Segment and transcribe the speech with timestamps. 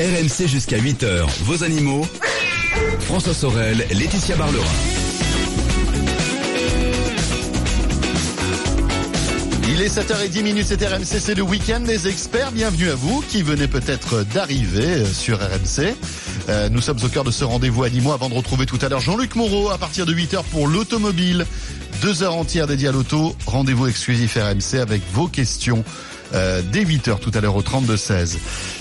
[0.00, 2.06] RMC jusqu'à 8h, vos animaux.
[3.00, 4.64] François Sorel, Laetitia Barlerin.
[9.68, 12.52] Il est 7h10 minutes, c'est RMC, c'est le week-end des experts.
[12.52, 15.96] Bienvenue à vous qui venez peut-être d'arriver euh, sur RMC.
[16.48, 19.00] Euh, nous sommes au cœur de ce rendez-vous animaux avant de retrouver tout à l'heure
[19.00, 21.44] Jean-Luc Moreau à partir de 8h pour l'automobile.
[22.02, 23.34] Deux heures entières dédiées à l'auto.
[23.46, 25.82] Rendez-vous exclusif RMC avec vos questions
[26.34, 28.36] euh, dès 8h tout à l'heure au 32-16.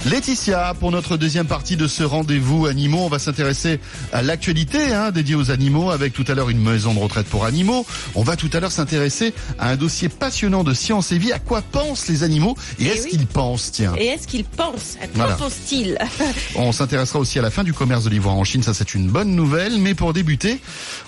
[0.05, 3.79] Laetitia, pour notre deuxième partie de ce rendez-vous animaux, on va s'intéresser
[4.13, 7.45] à l'actualité hein, dédiée aux animaux avec tout à l'heure une maison de retraite pour
[7.45, 7.85] animaux.
[8.15, 11.31] On va tout à l'heure s'intéresser à un dossier passionnant de science et vie.
[11.31, 13.09] À quoi pensent les animaux et, Eh est-ce oui.
[13.11, 13.93] qu'ils pensent Tiens?
[13.97, 15.35] Et est-ce qu'il pense À quoi Voilà.
[15.35, 15.97] pense-t-il
[16.55, 19.07] On s'intéressera aussi à la fin du commerce de l'ivoire en Chine, ça c'est une
[19.07, 19.77] bonne nouvelle.
[19.79, 20.59] Mais pour débuter,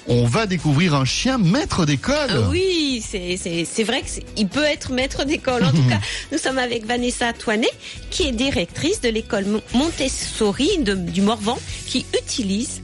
[0.08, 2.16] on va découvrir un chien maître d'école.
[2.30, 4.04] Ah Oui, c'est vrai
[4.36, 5.64] qu'il peut être maître d'école.
[5.64, 6.00] En tout cas,
[6.32, 7.70] nous sommes avec Vanessa Toinet,
[8.12, 12.82] qui est directrice de l'école Mo- Montessori du Morvan, qui utilise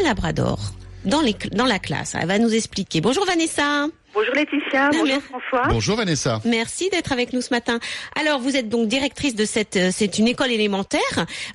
[0.00, 0.72] un labrador
[1.04, 1.20] dans
[1.66, 2.14] la classe.
[2.20, 3.00] Elle va nous expliquer.
[3.00, 3.86] Bonjour Vanessa.
[4.36, 5.26] Bonjour Laetitia, bonjour Merci.
[5.28, 5.68] François.
[5.68, 6.40] Bonjour Vanessa.
[6.44, 7.78] Merci d'être avec nous ce matin.
[8.20, 11.00] Alors, vous êtes donc directrice de cette, euh, c'est une école élémentaire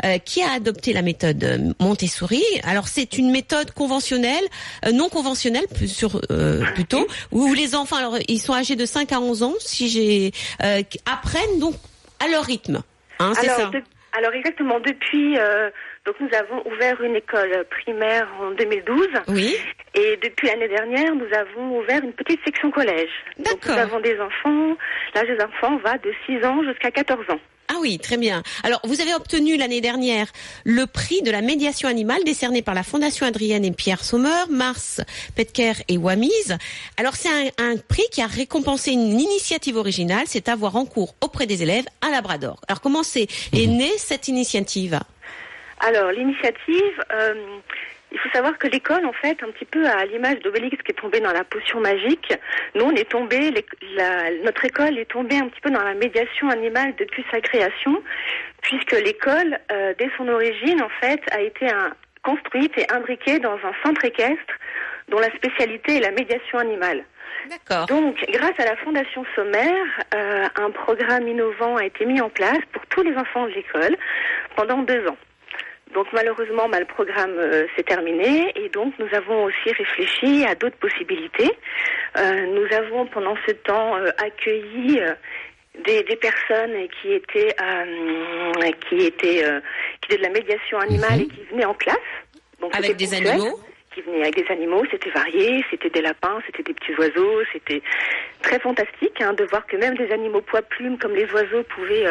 [0.04, 2.42] euh, qui a adopté la méthode euh, Montessori.
[2.64, 4.44] Alors, c'est une méthode conventionnelle,
[4.86, 8.86] euh, non conventionnelle plus sur euh, plutôt, où les enfants, alors ils sont âgés de
[8.86, 10.32] 5 à 11 ans, si j'ai
[10.64, 11.76] euh, apprennent donc
[12.20, 12.82] à leur rythme.
[13.20, 13.56] Hein, c'est ça.
[13.58, 15.70] alors, de- alors exactement, depuis, euh,
[16.06, 19.56] donc nous avons ouvert une école primaire en 2012 Oui.
[19.94, 23.10] et depuis l'année dernière, nous avons ouvert une petite section collège.
[23.38, 23.78] Donc nous D'accord.
[23.78, 24.76] avons des enfants,
[25.14, 27.40] l'âge des enfants va de 6 ans jusqu'à 14 ans.
[27.74, 28.44] Ah oui, très bien.
[28.64, 30.28] Alors, vous avez obtenu l'année dernière
[30.66, 35.00] le prix de la médiation animale décerné par la Fondation Adrienne et Pierre Sommer, Mars,
[35.38, 36.58] Petker et Wamiz.
[36.98, 41.16] Alors, c'est un, un prix qui a récompensé une initiative originale, c'est avoir en cours
[41.22, 42.60] auprès des élèves un labrador.
[42.68, 45.00] Alors, comment c'est est née cette initiative?
[45.84, 47.34] Alors l'initiative, euh,
[48.12, 50.96] il faut savoir que l'école, en fait, un petit peu à l'image d'Obélix qui est
[51.00, 52.34] tombé dans la potion magique,
[52.76, 53.52] nous on est tombé,
[54.44, 58.04] notre école est tombée un petit peu dans la médiation animale depuis sa création,
[58.62, 61.94] puisque l'école, euh, dès son origine, en fait, a été un-
[62.24, 64.54] construite et imbriquée dans un centre équestre
[65.10, 67.04] dont la spécialité est la médiation animale.
[67.50, 67.88] D'accord.
[67.88, 72.60] Donc, grâce à la Fondation Sommaire, euh, un programme innovant a été mis en place
[72.74, 73.96] pour tous les enfants de l'école
[74.56, 75.18] pendant deux ans.
[75.94, 78.52] Donc malheureusement, bah, le programme euh, s'est terminé.
[78.56, 81.50] Et donc nous avons aussi réfléchi à d'autres possibilités.
[82.18, 85.14] Euh, nous avons pendant ce temps euh, accueilli euh,
[85.86, 89.60] des, des personnes qui étaient euh, qui étaient euh,
[90.02, 91.98] qui faisaient de la médiation animale et qui venaient en classe.
[92.60, 93.28] Donc, Avec des ponctuel.
[93.30, 93.60] animaux
[93.94, 97.82] qui venaient avec des animaux, c'était varié, c'était des lapins, c'était des petits oiseaux, c'était
[98.42, 102.06] très fantastique hein, de voir que même des animaux poids plumes comme les oiseaux pouvaient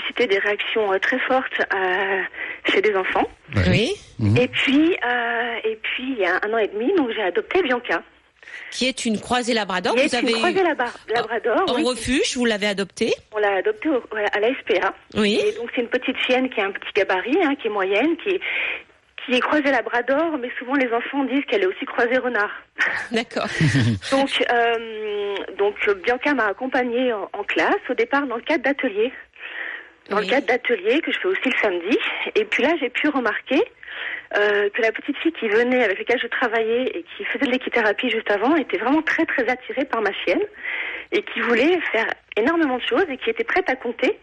[0.00, 2.22] susciter des réactions euh, très fortes euh,
[2.70, 3.28] chez des enfants.
[3.68, 3.92] Oui.
[4.18, 4.36] Mhm.
[4.36, 7.62] Et puis, euh, et puis il y a un an et demi, donc j'ai adopté
[7.62, 8.02] Bianca,
[8.70, 9.94] Qui est une croisée labrador.
[9.94, 11.64] qui vous est avez une croisée eu labrador.
[11.70, 11.84] en oui.
[11.84, 13.12] refuge, vous l'avez adoptée.
[13.32, 13.88] On l'a adoptée
[14.34, 14.94] à la SPA.
[15.14, 15.40] Oui.
[15.44, 18.16] Et donc c'est une petite chienne qui a un petit gabarit, hein, qui est moyenne,
[18.22, 18.40] qui est
[19.24, 22.50] qui est croisée labrador, mais souvent les enfants disent qu'elle est aussi croisée renard.
[23.10, 23.48] D'accord.
[24.12, 25.74] Donc, euh, donc
[26.04, 29.12] Bianca m'a accompagnée en, en classe, au départ dans le cadre d'ateliers.
[30.08, 30.24] Dans Oui.
[30.26, 31.98] le cadre d'ateliers que je fais aussi le samedi.
[32.34, 33.60] Et puis là, j'ai pu remarquer
[34.36, 37.50] euh, que la petite fille qui venait, avec laquelle je travaillais et qui faisait de
[37.50, 40.42] l'équithérapie juste avant, était vraiment très très attirée par ma chienne
[41.12, 42.06] et qui voulait faire
[42.36, 44.18] énormément de choses et qui était prête à compter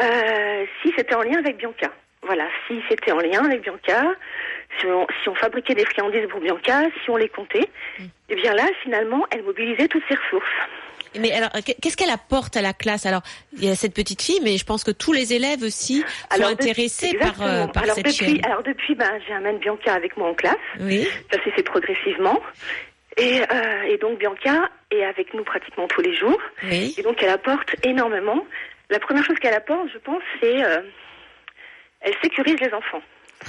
[0.00, 1.90] euh, si c'était en lien avec Bianca.
[2.22, 4.14] Voilà, si c'était en lien avec Bianca,
[4.78, 7.68] si on, si on fabriquait des friandises pour Bianca, si on les comptait,
[8.28, 10.46] et bien là, finalement, elle mobilisait toutes ses ressources.
[11.18, 13.06] Mais alors, qu'est-ce qu'elle apporte à la classe?
[13.06, 13.22] Alors,
[13.52, 16.06] il y a cette petite fille, mais je pense que tous les élèves aussi sont
[16.30, 18.40] Alors, intéressés par, euh, par alors, cette depuis.
[18.44, 20.56] Alors depuis, ben, j'amène Bianca avec moi en classe.
[20.80, 21.06] Oui.
[21.30, 22.40] Ça s'est fait progressivement.
[23.18, 26.40] Et, euh, et donc Bianca est avec nous pratiquement tous les jours.
[26.62, 26.94] Oui.
[26.96, 28.46] Et donc elle apporte énormément.
[28.88, 30.80] La première chose qu'elle apporte, je pense, c'est euh,
[32.00, 33.02] elle sécurise les enfants.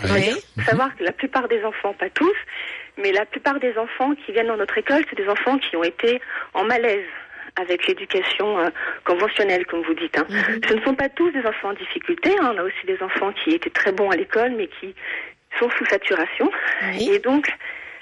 [0.06, 0.34] Oui.
[0.58, 2.36] Il faut savoir que la plupart des enfants, pas tous,
[2.98, 5.84] mais la plupart des enfants qui viennent dans notre école, c'est des enfants qui ont
[5.84, 6.20] été
[6.54, 7.06] en malaise
[7.56, 8.70] avec l'éducation euh,
[9.06, 10.18] conventionnelle, comme vous dites.
[10.18, 10.26] hein.
[10.68, 12.32] Ce ne sont pas tous des enfants en difficulté.
[12.42, 12.52] hein.
[12.56, 14.96] On a aussi des enfants qui étaient très bons à l'école, mais qui
[15.60, 16.50] sont sous saturation.
[16.94, 17.10] Oui.
[17.12, 17.48] Et donc,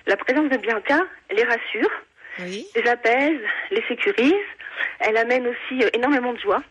[0.07, 0.99] la présence de Bianca
[1.31, 1.89] les rassure,
[2.39, 2.65] Oui.
[2.75, 3.39] les apaise,
[3.71, 4.33] les sécurise.
[4.99, 6.63] Elle amène aussi euh, énormément de joie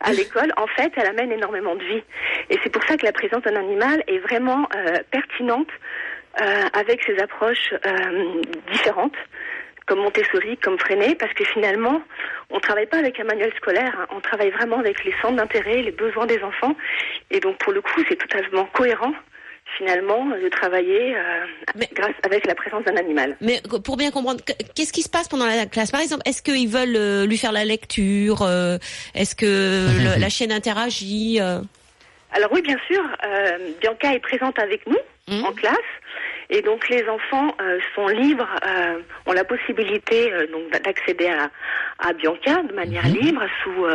[0.00, 0.52] à l'école.
[0.56, 2.02] En fait, elle amène énormément de vie.
[2.50, 5.68] Et c'est pour ça que la présence d'un animal est vraiment euh, pertinente
[6.40, 8.42] euh, avec ses approches euh,
[8.72, 9.14] différentes,
[9.86, 12.02] comme Montessori, comme Freinet, parce que finalement,
[12.50, 14.06] on travaille pas avec un manuel scolaire, hein.
[14.14, 16.74] on travaille vraiment avec les centres d'intérêt, les besoins des enfants.
[17.30, 19.12] Et donc pour le coup, c'est totalement cohérent
[19.76, 21.44] finalement de travailler euh,
[21.74, 23.36] Mais- grâce avec la présence d'un animal.
[23.40, 25.90] Mais pour bien comprendre, qu- qu'est-ce qui se passe pendant la classe?
[25.90, 28.78] Par exemple, est-ce qu'ils veulent euh, lui faire la lecture euh,
[29.16, 29.44] Est-ce que
[30.16, 31.58] le- la chaîne interagit euh?
[32.32, 34.98] Alors oui, bien sûr, euh, Bianca est présente avec nous
[35.28, 35.44] Mhm.
[35.44, 35.74] en classe.
[36.50, 41.50] Et donc les enfants euh, sont libres, euh, ont la possibilité euh, donc d'accéder à,
[41.98, 43.86] à Bianca de manière libre, sous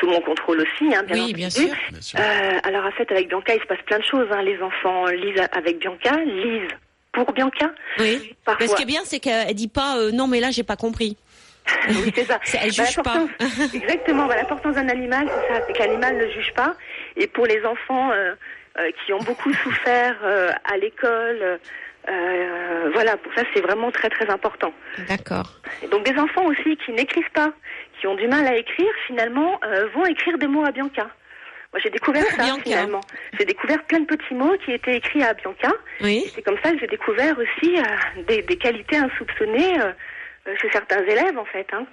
[0.00, 1.34] sous mon contrôle aussi, hein, bien Oui, entendu.
[1.34, 1.68] bien sûr.
[1.90, 2.18] Bien sûr.
[2.64, 4.26] Alors en fait, avec Bianca, il se passe plein de choses.
[4.32, 4.42] hein.
[4.42, 6.68] Les enfants lisent avec Bianca, lisent
[7.12, 7.70] pour Bianca.
[8.00, 8.34] Oui.
[8.44, 8.66] Parfois.
[8.66, 11.16] Mais ce qui est bien, c'est qu'elle dit pas non, mais là, j'ai pas compris.
[11.90, 12.40] oui, c'est ça.
[12.60, 13.24] Elle Bah, juge pas.
[13.72, 14.26] Exactement.
[14.26, 16.74] Bah, L'importance d'un animal, c'est ça, c'est que l'animal ne juge pas.
[17.16, 18.10] Et pour les enfants
[19.04, 21.58] qui ont beaucoup souffert euh, à l'école,
[22.08, 24.72] euh, voilà, pour ça, c'est vraiment très très important.
[25.08, 25.60] D'accord.
[25.90, 27.52] Donc des enfants aussi qui n'écrivent pas,
[28.00, 31.08] qui ont du mal à écrire, finalement, euh, vont écrire des mots à Bianca.
[31.72, 32.62] Moi, j'ai découvert Pour ça Bianca.
[32.64, 33.00] finalement.
[33.38, 35.72] J'ai découvert plein de petits mots qui étaient écrits à Bianca.
[36.02, 36.30] Oui.
[36.34, 39.92] C'est comme ça que j'ai découvert aussi euh, des, des qualités insoupçonnées euh,
[40.48, 41.86] euh, chez certains élèves en fait, hein,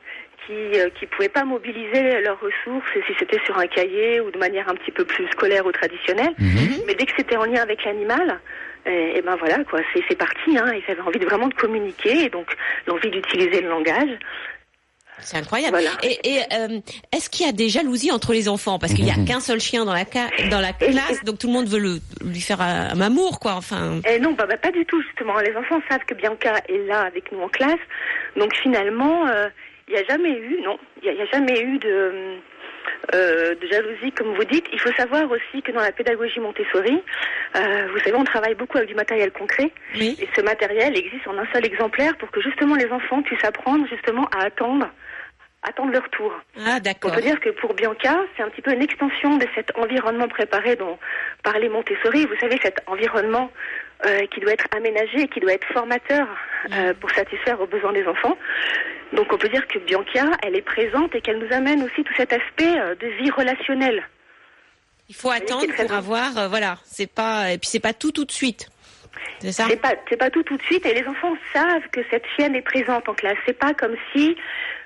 [0.50, 4.40] qui euh, qui pouvaient pas mobiliser leurs ressources si c'était sur un cahier ou de
[4.40, 6.34] manière un petit peu plus scolaire ou traditionnelle.
[6.40, 6.82] Mhm.
[6.88, 8.40] Mais dès que c'était en lien avec l'animal,
[8.88, 10.58] et, et ben voilà quoi, c'est c'est parti.
[10.58, 12.48] Hein, ils avaient envie de vraiment de communiquer et donc
[12.88, 14.10] l'envie d'utiliser le langage.
[15.22, 15.76] C'est incroyable.
[15.78, 15.92] Voilà.
[16.02, 16.80] Et, et, euh,
[17.14, 18.80] est-ce qu'il y a des jalousies entre les enfants?
[18.80, 21.40] Parce qu'il y a qu'un seul chien dans la, ca- dans la Et- classe, donc
[21.40, 23.56] tout le monde veut le, lui faire un, un amour, quoi.
[23.56, 25.38] Enfin, Et non, bah, bah, pas du tout justement.
[25.42, 27.82] Les enfants savent que Bianca est là avec nous en classe,
[28.38, 29.50] donc finalement, euh,
[29.90, 32.38] il n'y a jamais eu, non, il n'y a, jamais eu de,
[33.16, 34.66] euh, de jalousie comme vous dites.
[34.72, 37.02] Il faut savoir aussi que dans la pédagogie Montessori,
[37.56, 40.16] euh, vous savez, on travaille beaucoup avec du matériel concret, oui.
[40.22, 43.88] et ce matériel existe en un seul exemplaire pour que justement les enfants puissent apprendre
[43.88, 44.88] justement à attendre,
[45.64, 46.32] attendre leur tour.
[46.60, 47.16] Ah, On d'accord.
[47.16, 50.76] peut dire que pour Bianca, c'est un petit peu une extension de cet environnement préparé
[50.76, 51.00] dont
[51.42, 52.28] parlait Montessori.
[52.28, 53.52] Vous savez, cet environnement
[54.06, 56.28] euh, qui doit être aménagé, qui doit être formateur
[56.74, 58.38] euh, pour satisfaire aux besoins des enfants.
[59.14, 62.14] Donc on peut dire que Bianca, elle est présente et qu'elle nous amène aussi tout
[62.16, 64.04] cet aspect euh, de vie relationnelle.
[65.10, 65.98] Il faut attendre pour bien.
[65.98, 66.78] avoir, euh, voilà.
[66.84, 68.70] C'est pas, et puis c'est pas tout tout de suite.
[69.40, 69.66] C'est ça?
[69.68, 72.62] C'est pas, pas tout tout de suite et les enfants savent que cette chienne est
[72.62, 73.38] présente en classe.
[73.46, 74.36] C'est pas comme si,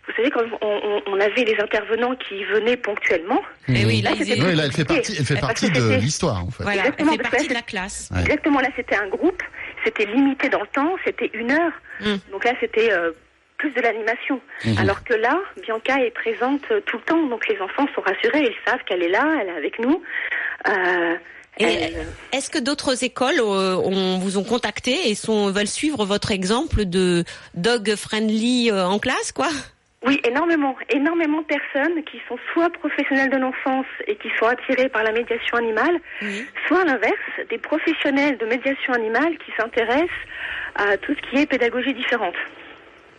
[0.07, 3.41] vous savez, quand on, on- on avait les intervenants qui venaient ponctuellement.
[3.69, 6.63] Et oui, là, Oui, là, elle fait partie, elle fait partie de l'histoire, en fait.
[6.63, 8.09] Voilà, elle Exactement, fait parce partie que de la classe.
[8.13, 8.21] Ouais.
[8.21, 9.41] Exactement, là c'était un groupe,
[9.85, 11.71] c'était limité dans le temps, c'était une heure.
[12.01, 12.15] Mm.
[12.31, 13.11] Donc là c'était euh,
[13.57, 14.41] plus de l'animation.
[14.65, 14.77] Mhm.
[14.77, 18.41] Alors que là, Bianca est présente euh, tout le temps, donc les enfants sont rassurés,
[18.41, 20.01] ils savent qu'elle est là, elle est avec nous.
[20.67, 21.15] Euh,
[21.59, 26.03] Et elle- est-ce que d'autres écoles euh, ont- vous ont contacté et sont, veulent suivre
[26.05, 27.23] votre exemple de
[27.53, 29.49] dog friendly euh, en classe, quoi?
[30.05, 34.89] Oui, énormément, énormément de personnes qui sont soit professionnels de l'enfance et qui sont attirés
[34.89, 36.45] par la médiation animale, Oui.
[36.67, 37.15] soit à l'inverse,
[37.49, 40.09] des professionnels de médiation animale qui s'intéressent
[40.75, 42.35] à tout ce qui est pédagogie différente.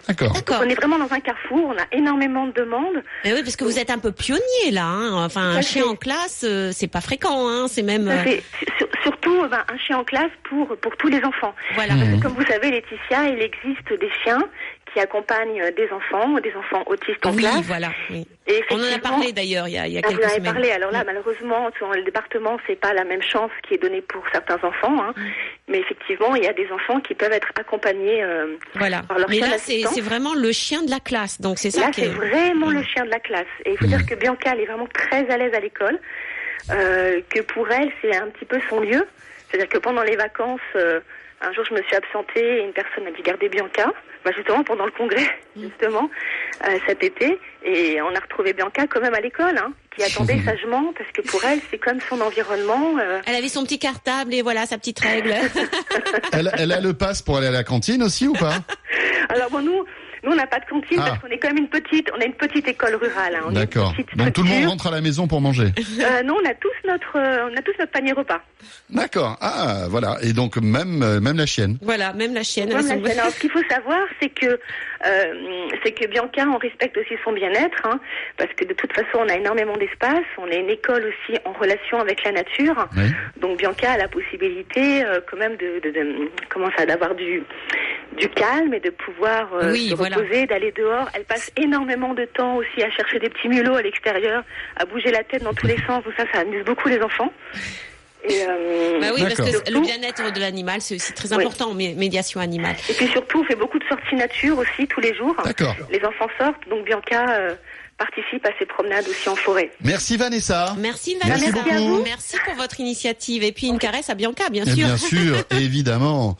[0.06, 0.60] D'accord.
[0.62, 3.02] On est vraiment dans un carrefour, on a énormément de demandes.
[3.24, 4.84] Mais oui, parce que vous êtes un peu pionnier là.
[4.84, 5.24] Hein.
[5.24, 7.48] Enfin, un chien en classe, euh, c'est pas fréquent.
[7.48, 7.68] Hein.
[7.68, 8.08] C'est même.
[8.08, 8.36] Euh,
[9.02, 11.54] surtout ben, un chien en classe pour, pour tous les enfants.
[11.74, 11.94] Voilà.
[11.94, 12.20] Mhm.
[12.20, 14.42] Comme vous savez, Laetitia, il existe des chiens
[14.94, 17.60] qui accompagnent euh, des enfants, des enfants autistes en Oui, classe.
[17.66, 17.90] voilà.
[18.10, 18.26] oui.
[18.46, 20.24] Et On en a parlé d'ailleurs il y a, il y a Ah, vous quelques
[20.24, 20.52] en avez semaines.
[20.52, 20.70] parlé.
[20.70, 24.22] Alors là, malheureusement, dans le département, c'est pas la même chance qui est donnée pour
[24.32, 24.96] certains enfants.
[25.02, 25.12] Hein.
[25.68, 28.22] Mais effectivement, il y a des enfants qui peuvent être accompagnés.
[28.22, 29.02] euh, Voilà.
[29.02, 31.40] par leur Mais chien là, c'est vraiment le chien de la classe.
[31.40, 32.08] Donc c'est ça Là, c'est est.
[32.08, 33.46] vraiment le chien de la classe.
[33.64, 35.98] Et il faut dire que Bianca, elle est vraiment très à l'aise à l'école.
[36.70, 39.06] euh, que pour elle, c'est un petit peu son lieu.
[39.50, 41.00] C'est-à-dire que pendant les vacances, euh,
[41.48, 43.92] un jour, je me suis absentée et une personne a dit garder Bianca.
[44.24, 46.08] Bah, justement, pendant le congrès, justement,
[46.66, 47.38] euh, cet été.
[47.62, 51.20] Et on a retrouvé Bianca quand même à l'école, hein, qui attendait sagement, parce que
[51.20, 52.94] pour elle, c'est comme son environnement.
[52.98, 55.34] euh, Elle avait son petit cartable et voilà sa petite règle.
[56.32, 58.54] Elle, elle a le pass pour aller à la cantine aussi ou pas?
[59.28, 59.84] Alors bon, nous,
[60.24, 61.06] nous on n'a pas de cantine Ah.
[61.08, 63.36] parce qu'on est quand même une petite, on a une petite école rurale.
[63.36, 63.52] hein.
[63.52, 63.94] D'accord.
[64.16, 65.72] Donc tout le monde rentre à la maison pour manger.
[66.00, 68.40] Euh, non, on a tous notre, euh, on a tous notre panier repas.
[68.90, 69.36] D'accord.
[69.40, 70.16] Ah, voilà.
[70.22, 71.78] Et donc même euh, même la chienne.
[71.82, 72.68] voilà, même la chienne.
[72.68, 73.06] Même la scène.
[73.18, 74.58] Alors, ce qu'il faut savoir, c'est que
[75.06, 78.00] euh, c'est que Bianca, on respecte aussi son bien-être, hein,
[78.36, 80.24] parce que de toute façon, on a énormément d'espace.
[80.38, 82.88] On est une école aussi en relation avec la nature.
[82.96, 83.10] Oui.
[83.40, 87.42] Donc Bianca a la possibilité, euh, quand même, de, de, de- comment ça, d'avoir du
[88.18, 90.16] du calme et de pouvoir euh, Oui, se voilà.
[90.16, 91.08] reposer, d'aller dehors.
[91.14, 94.44] Elle passe énormément de temps aussi à chercher des petits mulots à l'extérieur,
[94.76, 96.04] à bouger la tête dans tous les sens.
[96.04, 97.32] Donc ça, ça amuse beaucoup les enfants.
[98.26, 101.94] Et, euh, Bah oui, parce que le bien-être de l'animal, c'est aussi très important, mé-
[101.96, 102.76] médiation animale.
[102.88, 105.36] et puis surtout, on fait beaucoup de sorties nature aussi tous les jours.
[105.44, 105.76] D'accord.
[105.90, 107.54] Les enfants sortent, donc Bianca euh,
[107.98, 109.70] participe à ces promenades aussi en forêt.
[109.82, 110.74] Merci Vanessa.
[110.78, 111.62] Merci Merci Vanessa.
[111.62, 111.74] beaucoup.
[111.74, 112.02] à vous.
[112.04, 113.42] Merci pour votre initiative.
[113.44, 114.86] Et puis une caresse à Bianca, bien Et sûr.
[114.86, 116.36] bien sûr, évidemment.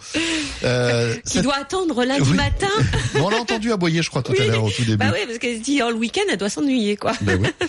[0.65, 2.37] Euh, Qui cette- doit attendre lundi Oui.
[2.37, 2.67] matin.
[3.21, 4.97] On l'a entendu aboyer, je crois, tout à l'heure, au tout début.
[4.97, 7.13] Bah oui, parce qu'elle se dit, oh, le week-end, elle doit s'ennuyer, quoi.
[7.21, 7.67] Ben oui.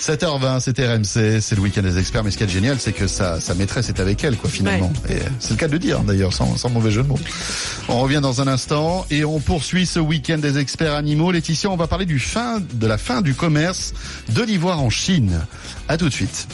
[0.00, 2.24] 7h20, c'était RMC, c'est le week-end des experts.
[2.24, 4.92] Mais ce qui est génial, c'est que sa, sa maîtresse est avec elle, quoi, finalement.
[5.08, 7.18] Et euh, c'est le cas de le dire, d'ailleurs, sans, sans mauvais jeu de mots.
[7.88, 11.32] On revient dans un instant et on poursuit ce week-end des experts animaux.
[11.32, 13.92] Laetitia, on va parler du fin, de la fin du commerce
[14.28, 15.44] de l'ivoire en Chine.
[15.88, 16.46] À tout de suite.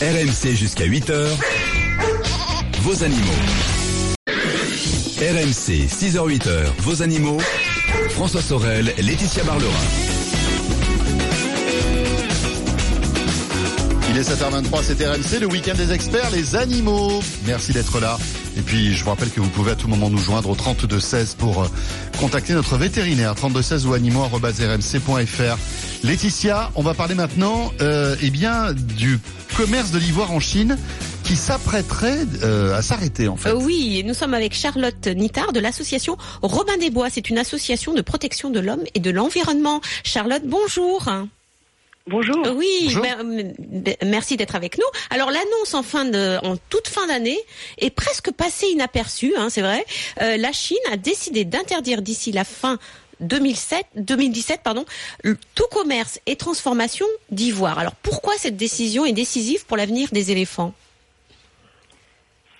[0.00, 1.28] RMC jusqu'à 8h.
[2.82, 3.32] Vos animaux.
[5.18, 6.66] RMC 6h-8h.
[6.80, 7.38] Vos animaux.
[8.10, 9.72] François Sorel, Laetitia Barlerin.
[14.10, 17.22] Il est 7h23, c'est RMC, le week-end des experts, les animaux.
[17.46, 18.18] Merci d'être là.
[18.56, 21.36] Et puis, je vous rappelle que vous pouvez à tout moment nous joindre au 3216
[21.36, 21.68] pour euh,
[22.18, 25.58] contacter notre vétérinaire, 3216 ou animaux.rmc.fr.
[26.04, 29.18] Laetitia, on va parler maintenant, euh, eh bien, du
[29.56, 30.76] commerce de l'ivoire en Chine
[31.24, 33.50] qui s'apprêterait euh, à s'arrêter, en fait.
[33.50, 37.08] Euh, oui, nous sommes avec Charlotte Nittard de l'association Robin des Bois.
[37.10, 39.80] C'est une association de protection de l'homme et de l'environnement.
[40.04, 41.08] Charlotte, bonjour.
[42.08, 42.36] Bonjour.
[42.56, 43.02] Oui, Bonjour.
[43.02, 43.54] mer- m-
[44.04, 44.84] merci d'être avec nous.
[45.10, 47.38] Alors l'annonce en fin de, en toute fin d'année
[47.78, 49.84] est presque passée inaperçue, hein, c'est vrai.
[50.20, 52.78] Euh, la Chine a décidé d'interdire d'ici la fin
[53.20, 54.84] 2007, 2017, pardon,
[55.54, 57.78] tout commerce et transformation d'ivoire.
[57.78, 60.74] Alors pourquoi cette décision est décisive pour l'avenir des éléphants?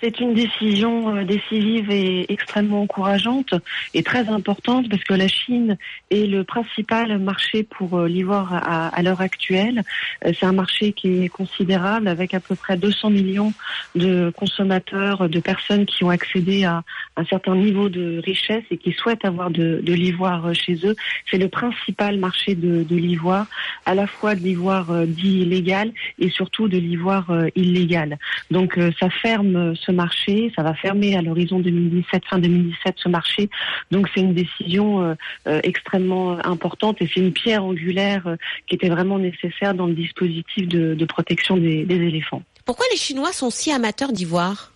[0.02, 3.54] C'est une décision euh, décisive et extrêmement encourageante
[3.94, 5.78] et très importante parce que la Chine
[6.10, 9.84] est le principal marché pour euh, l'ivoire à, l'heure actuelle.
[10.26, 13.52] Euh, C'est un marché qui est considérable avec à peu près 200 millions
[13.94, 16.82] de consommateurs, de personnes qui ont accédé à
[17.16, 20.96] un certain niveau de richesse et qui souhaitent avoir de, l'ivoire chez eux.
[21.30, 23.46] C'est le principal marché de, l'ivoire,
[23.86, 28.18] à la fois de l'ivoire dit légal et surtout de l'ivoire illégal.
[28.50, 33.50] Donc ça ferme euh, marché, ça va fermer à l'horizon 2017, fin 2017 ce marché.
[33.90, 35.14] Donc c'est une décision euh,
[35.46, 39.94] euh, extrêmement importante et c'est une pierre angulaire euh, qui était vraiment nécessaire dans le
[39.94, 42.42] dispositif de, de protection des, des éléphants.
[42.64, 44.71] Pourquoi les Chinois sont si amateurs d'ivoire?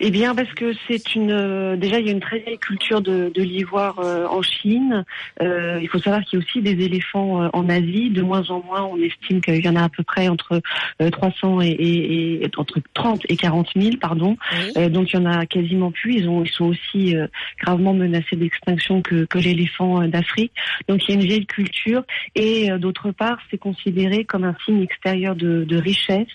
[0.00, 3.00] Eh bien, parce que c'est une euh, déjà il y a une très vieille culture
[3.00, 5.04] de, de l'ivoire euh, en Chine.
[5.42, 8.10] Euh, il faut savoir qu'il y a aussi des éléphants euh, en Asie.
[8.10, 10.60] De moins en moins, on estime qu'il y en a à peu près entre
[11.02, 14.36] euh, 300 et, et- et- entre 30 et 40 000, pardon.
[14.52, 14.72] Oui.
[14.76, 16.14] Euh, donc il y en a quasiment plus.
[16.16, 17.26] Ils ont ils sont aussi euh,
[17.60, 20.52] gravement menacés d'extinction que, que l'éléphant euh, d'Afrique.
[20.88, 22.02] Donc il y a une vieille culture
[22.34, 26.26] et euh, d'autre part, c'est considéré comme un signe extérieur de, de richesse.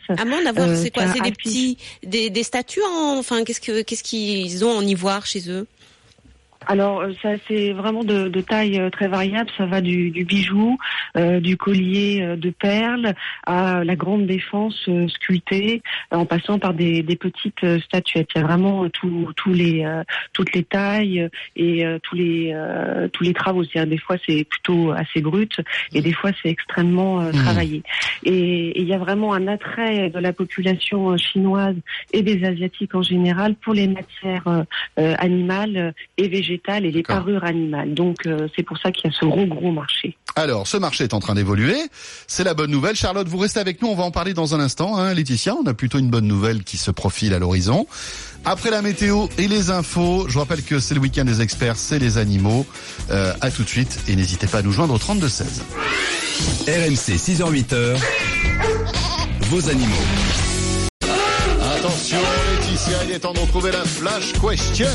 [0.51, 3.81] À voir, Euh, c'est quoi C'est des petits, des, des statues en, enfin, qu'est-ce que,
[3.81, 5.67] qu'est-ce qu'ils ont en ivoire chez eux?
[6.67, 9.50] Alors euh, ça c'est vraiment de, de taille euh, très variable.
[9.58, 10.77] Ça va du, du bijou,
[11.17, 13.13] euh, du collier euh, de perles
[13.46, 18.29] à la grande défense euh, sculptée, en passant par des, des petites statuettes.
[18.36, 20.03] Il y a vraiment tous les euh,
[20.34, 23.63] toutes les tailles et euh, tous les euh, tous les travaux.
[23.63, 25.60] C'est-à-dire des fois c'est plutôt assez brut
[25.93, 27.43] et des fois c'est extrêmement euh, Mhm.
[27.43, 27.84] travaillé.
[28.24, 31.75] Et et il y a vraiment un attrait de la population chinoise
[32.13, 34.65] et des asiatiques en général pour les matières
[34.98, 37.93] animales et végétales et les parures animales.
[37.93, 40.17] Donc euh, c'est pour ça qu'il y a ce gros gros marché.
[40.36, 41.77] Alors, ce marché est en train d'évoluer.
[42.27, 42.95] C'est la bonne nouvelle.
[42.95, 43.89] Charlotte, vous restez avec nous.
[43.89, 44.98] On va en parler dans un instant.
[44.98, 47.86] Hein, Laetitia, on a plutôt une bonne nouvelle qui se profile à l'horizon.
[48.45, 51.77] Après la météo et les infos, je vous rappelle que c'est le week-end des experts,
[51.77, 52.65] c'est les animaux.
[53.12, 55.63] Euh, à tout de suite et n'hésitez pas à nous joindre au 32 16.
[56.67, 57.98] RMC 6h-8h.
[59.50, 59.93] Vos animaux.
[61.75, 62.17] Attention
[62.73, 64.87] Laetitia, il est temps de retrouver la flash question.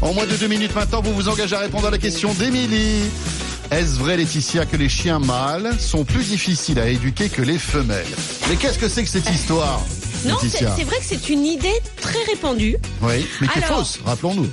[0.00, 3.04] En moins de deux minutes maintenant, vous vous engagez à répondre à la question d'Émilie.
[3.70, 8.08] Est-ce vrai Laetitia que les chiens mâles sont plus difficiles à éduquer que les femelles?
[8.48, 9.80] Mais qu'est-ce que c'est que cette histoire
[10.24, 10.74] Non, c'est Laetitia?
[10.76, 12.76] c'est vrai que c'est une idée très répandue.
[13.02, 14.50] Oui, mais qui est fausse, rappelons-nous.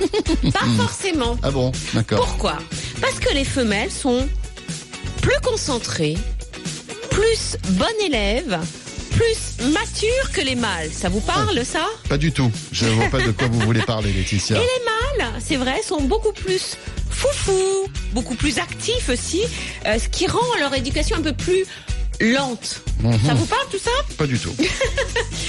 [0.50, 1.38] Pas forcément.
[1.44, 2.18] Ah bon, d'accord.
[2.18, 2.58] Pourquoi?
[3.00, 4.26] Parce que les femelles sont
[5.22, 6.18] plus concentrées,
[7.10, 8.58] plus bonnes élèves,
[9.14, 10.90] plus matures que les mâles.
[10.92, 11.86] Ça vous parle, ça?
[12.08, 12.50] Pas du tout.
[12.72, 14.56] Je vois pas de quoi vous voulez parler, Laetitia.
[14.56, 16.76] Et les mâles, c'est vrai, sont beaucoup plus
[17.10, 19.42] foufous, beaucoup plus actifs aussi,
[19.86, 21.64] euh, ce qui rend leur éducation un peu plus
[22.20, 22.82] lente.
[23.02, 23.18] Mhm.
[23.26, 23.90] Ça vous parle tout ça?
[24.18, 24.54] Pas du tout.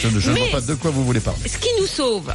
[0.01, 1.39] Je ne je ne vois pas de quoi vous voulez parler.
[1.47, 2.33] Ce qui nous sauve,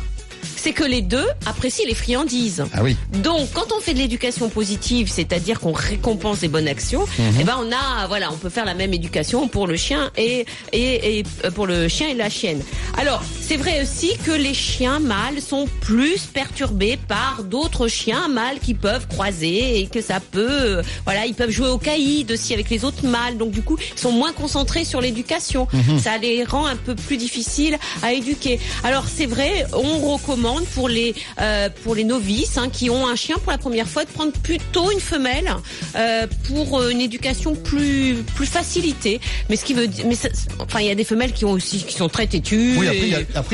[0.62, 2.64] c'est que les deux apprécient les friandises.
[2.74, 2.96] Ah oui.
[3.22, 7.34] Donc, quand on fait de l'éducation positive, c'est-à-dire qu'on récompense les bonnes actions, Mhm.
[7.40, 10.44] eh ben on a, voilà, on peut faire la même éducation pour le chien et
[10.72, 12.62] et, et euh, pour le chien et la chienne.
[12.98, 18.58] Alors, c'est vrai aussi que les chiens mâles sont plus perturbés par d'autres chiens mâles
[18.60, 22.68] qui peuvent croiser et que ça peut, voilà, ils peuvent jouer au caïd aussi avec
[22.70, 23.38] les autres mâles.
[23.38, 25.66] Donc du coup, ils sont moins concentrés sur l'éducation.
[26.02, 28.60] Ça les rend un peu plus difficiles à éduquer.
[28.84, 33.16] Alors c'est vrai, on recommande pour les euh, pour les novices hein, qui ont un
[33.16, 35.50] chien pour la première fois de prendre plutôt une femelle
[35.96, 39.20] euh, pour euh, une éducation plus plus facilitée.
[39.48, 40.28] Mais ce qui veut dire, mais ça-
[40.58, 42.74] enfin il y a des femelles qui ont aussi qui sont très têtues.
[42.78, 42.98] Oui, après,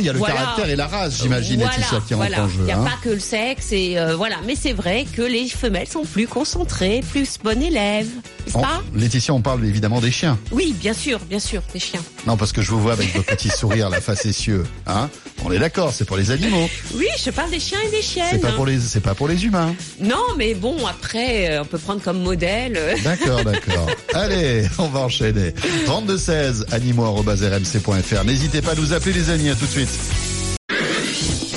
[0.01, 0.35] il y a, y le Voilà.
[0.35, 2.45] caractère et la race, j'imagine, voilà, Laetitia, qui voilà.
[2.45, 2.55] en jeu.
[2.61, 2.85] Il n'y a hein.
[2.85, 4.37] pas que le sexe et euh, voilà.
[4.47, 8.09] Mais c'est vrai que les femelles sont plus concentrées, plus bonnes élèves,
[8.55, 8.83] On- pas?
[8.95, 10.39] Laetitia, on parle évidemment des chiens.
[10.53, 12.03] Oui, bien sûr, bien sûr, des chiens.
[12.27, 14.65] Non, parce que je vous vois avec vos petits sourires, la facétieux.
[14.87, 15.09] Hein
[15.45, 16.69] on est d'accord, c'est pour les animaux.
[16.95, 18.27] Oui, je parle des chiens et des chiennes.
[18.31, 19.75] C'est pas pour les, c'est pas pour les humains.
[20.01, 22.79] Non, mais bon, après, euh, on peut prendre comme modèle.
[23.05, 23.87] D'accord, d'accord.
[24.15, 25.53] Allez, on va enchaîner.
[25.87, 28.25] 32 16 animaux@rmc.fr.
[28.25, 29.51] N'hésitez pas à nous appeler les amis.
[29.51, 29.89] À tout de suite.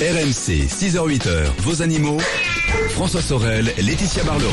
[0.00, 2.18] RMC, 6h-8h, vos animaux.
[2.90, 4.50] François Sorel, Laetitia Barlerin.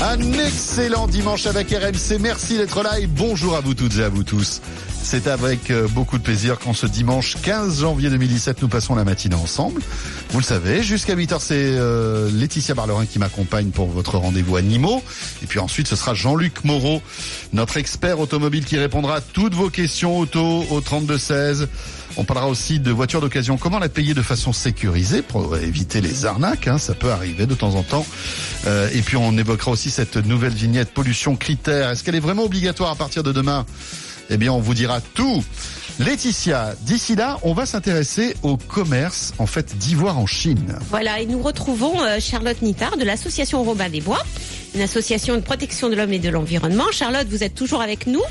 [0.00, 2.18] Un excellent dimanche avec RMC.
[2.20, 4.60] Merci d'être là et bonjour à vous toutes et à vous tous.
[5.02, 9.04] C'est avec euh, beaucoup de plaisir qu'en ce dimanche 15 janvier 2017, nous passons la
[9.04, 9.80] matinée ensemble.
[10.30, 15.02] Vous le savez, jusqu'à 8h, c'est euh, Laetitia Barlerin qui m'accompagne pour votre rendez-vous animaux.
[15.42, 17.00] Et puis ensuite, ce sera Jean-Luc Moreau,
[17.52, 21.68] notre expert automobile qui répondra à toutes vos questions auto au 3216.
[22.16, 23.56] On parlera aussi de voitures d'occasion.
[23.56, 27.54] Comment la payer de façon sécurisée pour éviter les arnaques hein, Ça peut arriver de
[27.54, 28.04] temps en temps.
[28.66, 31.90] Euh, et puis on évoquera aussi cette nouvelle vignette pollution critère.
[31.90, 33.64] Est-ce qu'elle est vraiment obligatoire à partir de demain?
[34.30, 35.42] Eh bien, on vous dira tout.
[35.98, 40.78] Laetitia, d'ici là, on va s'intéresser au commerce en fait d'ivoire en Chine.
[40.90, 44.22] Voilà, et nous retrouvons euh, Charlotte Nittard de l'association Robin des Bois,
[44.74, 46.84] une association de protection de l'homme et de l'environnement.
[46.92, 48.22] Charlotte, vous êtes toujours avec nous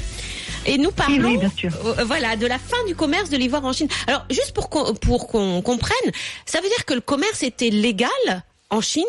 [0.66, 1.72] et nous Oui, parlons oui, bien sûr.
[1.86, 3.88] euh, voilà, de la fin du commerce de l'ivoire en Chine.
[4.08, 6.12] Alors, juste pour qu'on pour qu'on comprenne,
[6.46, 8.10] ça veut dire que le commerce était légal
[8.70, 9.04] en Chine?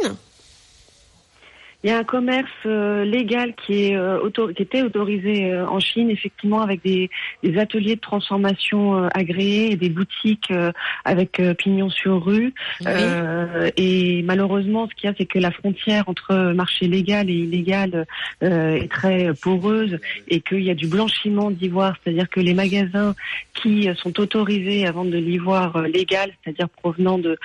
[1.84, 4.18] Il y a un commerce euh, légal qui, est, euh,
[4.56, 7.08] qui était autorisé euh, en Chine, effectivement, avec des,
[7.44, 10.72] des ateliers de transformation euh, agréés et des boutiques euh,
[11.04, 12.52] avec euh, pignon sur rue.
[12.84, 17.34] Euh, et malheureusement, ce qu'il y a, c'est que la frontière entre marché légal et
[17.34, 18.06] illégal
[18.42, 23.14] euh, est très poreuse et qu'il y a du blanchiment d'ivoire, c'est-à-dire que les magasins
[23.54, 27.38] qui sont autorisés à vendre de l'ivoire légal, c'est-à-dire provenant de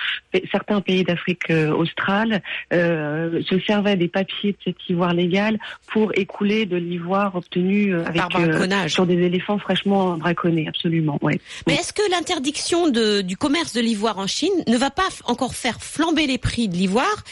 [0.50, 2.40] certains pays d'Afrique australe,
[2.72, 8.04] euh, se servaient des papiers de cet ivoire légal pour écouler de l'ivoire obtenu euh,
[8.04, 11.18] avec Par euh, sur des éléphants fraîchement braconnés, absolument.
[11.22, 11.40] Ouais.
[11.66, 15.54] Mais est-ce que l'interdiction de- du commerce de l'ivoire en Chine ne va pas encore
[15.54, 17.24] faire flamber les prix de l'ivoire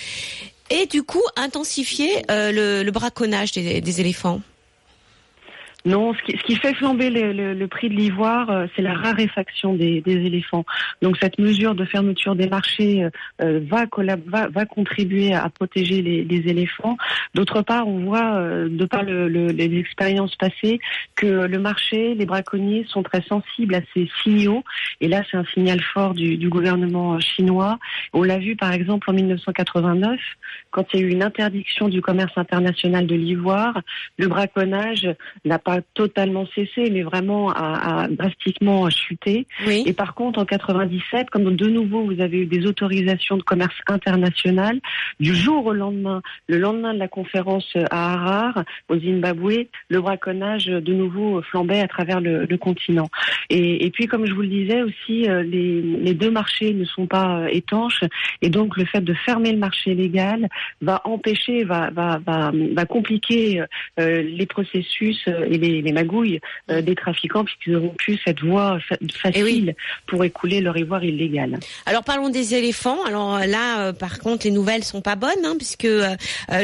[0.71, 4.41] et du coup intensifier euh, le, le braconnage des, des éléphants?
[5.85, 8.83] Non, ce qui, ce qui fait flamber le, le- le prix de l'ivoire, euh, c'est
[8.83, 10.65] la raréfaction des, des éléphants.
[11.03, 13.11] Donc cette mesure de fermeture des marchés euh,
[13.43, 13.87] euh, va,
[14.27, 16.97] va, va contribuer à protéger les, les éléphants.
[17.35, 20.79] D'autre part, on voit, euh, de par le- les expériences passées,
[21.17, 24.63] que le marché, les braconniers sont très sensibles à ces signaux.
[25.01, 27.79] Et là, c'est un signal fort du, du gouvernement euh, chinois.
[28.13, 30.21] On l'a vu par exemple en 1989,
[30.71, 33.81] quand il y a eu une interdiction du commerce international de l'ivoire,
[34.17, 35.09] le braconnage
[35.45, 39.47] n'a pas totalement cessé, mais vraiment a, a drastiquement chuté.
[39.67, 39.85] Oui.
[39.87, 43.77] Et par contre, en 97, comme de nouveau vous avez eu des autorisations de commerce
[43.87, 44.81] international,
[45.21, 50.67] du jour au lendemain, le lendemain de la conférence à Harar, au Zimbabwe, le braconnage
[50.67, 53.09] de nouveau flambait à travers le, le continent.
[53.51, 56.85] Et, et puis, comme je vous le disais aussi, euh, les, les deux marchés ne
[56.85, 58.01] sont pas euh, étanches,
[58.41, 60.49] et donc le fait de fermer le marché légal
[60.81, 63.63] va empêcher, va, va, va, va compliquer
[64.01, 68.79] euh, les processus et les, les magouilles euh, des trafiquants, puisqu'ils auront plus cette voie
[68.89, 69.75] fa- facile
[70.09, 71.59] pour écouler leur ivoire illégal.
[71.87, 73.03] Alors parlons des éléphants.
[73.05, 75.89] Alors euh, là, euh, par contre, les nouvelles sont pas bonnes, hein, puisque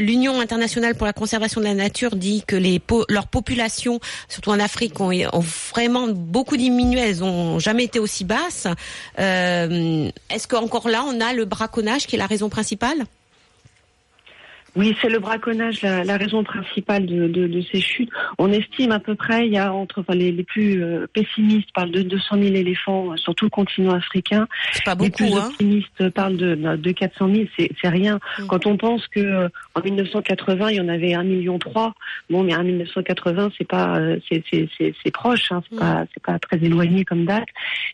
[0.00, 4.50] l'Union internationale pour la conservation de la nature dit que les po- leurs populations, surtout
[4.50, 7.00] en Afrique, ont, ont vraiment beaucoup diminué.
[7.00, 8.66] Elles ont jamais été aussi basses.
[9.18, 13.04] Euh, Est-ce qu'encore là, on a le braconnage qui est la raison principale?
[14.78, 18.10] Oui, c'est le braconnage la, la raison principale de, de, de, ces chutes.
[18.38, 21.68] On estime à peu près, il y a entre, enfin, les, les plus euh, pessimistes
[21.74, 24.46] parlent de 200 000 éléphants sur tout le continent africain.
[24.72, 25.48] C'est pas beaucoup, les plus hein.
[25.48, 27.46] optimistes parlent de, de 400 000.
[27.58, 28.20] C'est, c'est rien.
[28.38, 28.46] Mm.
[28.46, 31.94] Quand on pense que euh, en 1980 il y en avait 1 million 3,
[32.30, 35.78] bon, mais en 1980 c'est pas, euh, c'est, c'est, c'est, c'est proche, hein, c'est Mm.
[35.80, 37.48] pas, c'est pas très éloigné comme date.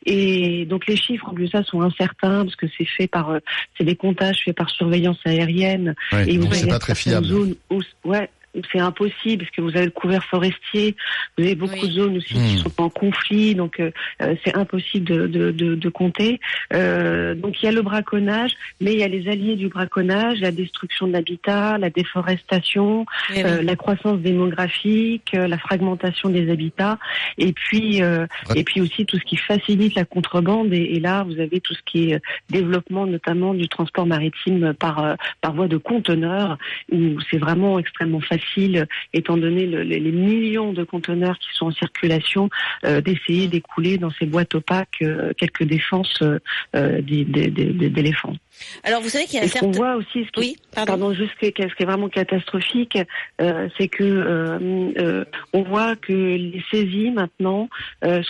[0.04, 3.38] Et donc les chiffres en plus ça sont incertains parce que c'est fait par, euh,
[3.78, 5.94] c'est des comptages faits par surveillance aérienne.
[6.12, 7.56] Ouais, Et vous donc avez c'est pas très fiable.
[7.70, 8.28] où, ouais,
[8.72, 10.96] c'est impossible parce que vous avez le couvert forestier,
[11.36, 11.88] vous avez beaucoup Oui.
[11.88, 12.46] de zones aussi Hmm.
[12.46, 13.90] qui sont en conflit, donc euh,
[14.22, 16.40] euh, c'est impossible de, de, de, de compter.
[16.72, 20.40] Euh, donc il y a le braconnage, mais il y a les alliés du braconnage,
[20.40, 23.42] la destruction de l'habitat, la déforestation, oui.
[23.44, 26.98] euh, la croissance démographique, euh, la fragmentation des habitats,
[27.38, 28.60] et puis euh, Ouais.
[28.60, 30.72] et puis aussi tout ce qui facilite la contrebande.
[30.72, 35.02] Et, et là, vous avez tout ce qui est développement, notamment du transport maritime par
[35.04, 36.58] euh, par voie de conteneurs,
[36.92, 36.98] où
[37.30, 38.43] c'est vraiment extrêmement facile,
[39.12, 42.50] étant donné le- les, millions de conteneurs qui sont en circulation,
[42.84, 48.36] euh, d'essayer d'écouler dans ces boîtes opaques euh, quelques défenses euh, d'éléphants.
[48.82, 49.70] Alors vous savez qu'il y a Et certains...
[49.70, 50.92] voit aussi, ce qui, Oui, pardon.
[50.92, 52.98] Pardon, juste ce qui est, ce qui est vraiment catastrophique,
[53.40, 57.68] euh, c'est que euh, euh, on voit que les saisies maintenant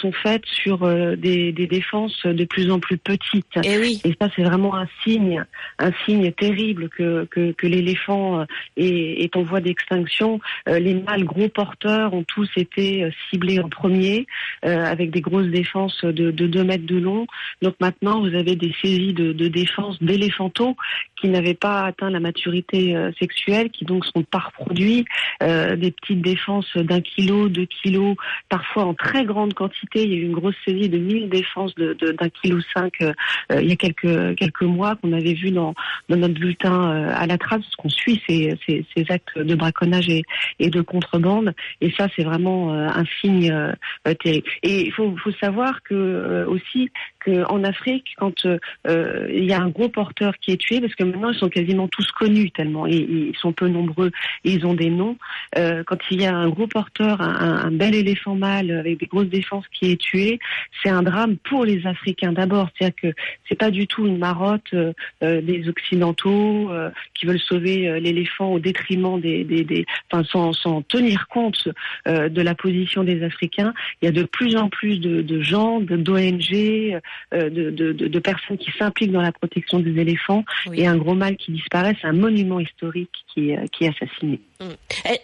[0.00, 3.46] sont faites sur des, des défenses de plus en plus petites.
[3.62, 4.00] Eh oui.
[4.04, 5.44] Et ça, c'est vraiment un signe,
[5.78, 10.40] un signe terrible que, que, que l'éléphant est, est en voie d'extinction.
[10.66, 14.26] Les mâles gros porteurs ont tous été ciblés en premier,
[14.62, 17.26] avec des grosses défenses de, de 2 mètres de long.
[17.62, 20.76] Donc maintenant, vous avez des saisies de, de défense d'éléphantaux
[21.24, 25.06] qui n'avaient pas atteint la maturité euh, sexuelle, qui donc sont pas reproduits,
[25.42, 28.14] euh, des petites défenses d'un kilo, deux kilos,
[28.50, 30.02] parfois en très grande quantité.
[30.02, 33.00] Il y a eu une grosse saisie de 1000 défenses de- de- d'un kilo cinq
[33.00, 33.12] euh,
[33.58, 35.72] il y a quelques quelques mois qu'on avait vu dans,
[36.10, 40.10] dans notre bulletin à la trace, parce qu'on suit ces, ces, ces actes de braconnage
[40.10, 40.24] et,
[40.58, 41.54] et de contrebande.
[41.80, 43.50] Et ça, c'est vraiment un signe
[44.20, 44.46] terrible.
[44.62, 46.90] Et il faut, faut savoir que aussi
[47.24, 51.30] qu'en Afrique, quand il y a un gros porteur qui est tué, parce que maintenant
[51.30, 54.10] ils sont quasiment tous connus tellement ils, sont peu nombreux
[54.44, 55.16] et ils ont des noms.
[55.58, 59.28] Euh, quand il y a un gros porteur, un, bel éléphant mâle avec des grosses
[59.28, 60.38] défenses qui est tué,
[60.82, 62.68] c'est un drame pour les Africains d'abord.
[62.78, 67.40] C'est-à-dire que c'est pas du tout une marotte euh, euh, des Occidentaux euh, qui veulent
[67.40, 71.68] sauver l'éléphant au détriment des, des, des enfin sans, sans tenir compte
[72.06, 73.72] de la position des Africains.
[74.00, 76.50] Il y a de plus en plus de, de gens, de- d'ONG,
[77.32, 80.80] de, de, de, de personnes qui s'impliquent dans la protection des éléphants Oui.
[80.80, 84.40] et un gros mâle qui disparaît, c'est un monument historique qui, est- qui est assassiné.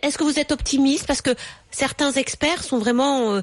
[0.03, 1.31] Est-ce que vous êtes optimiste Parce que
[1.71, 3.41] certains experts sont vraiment euh,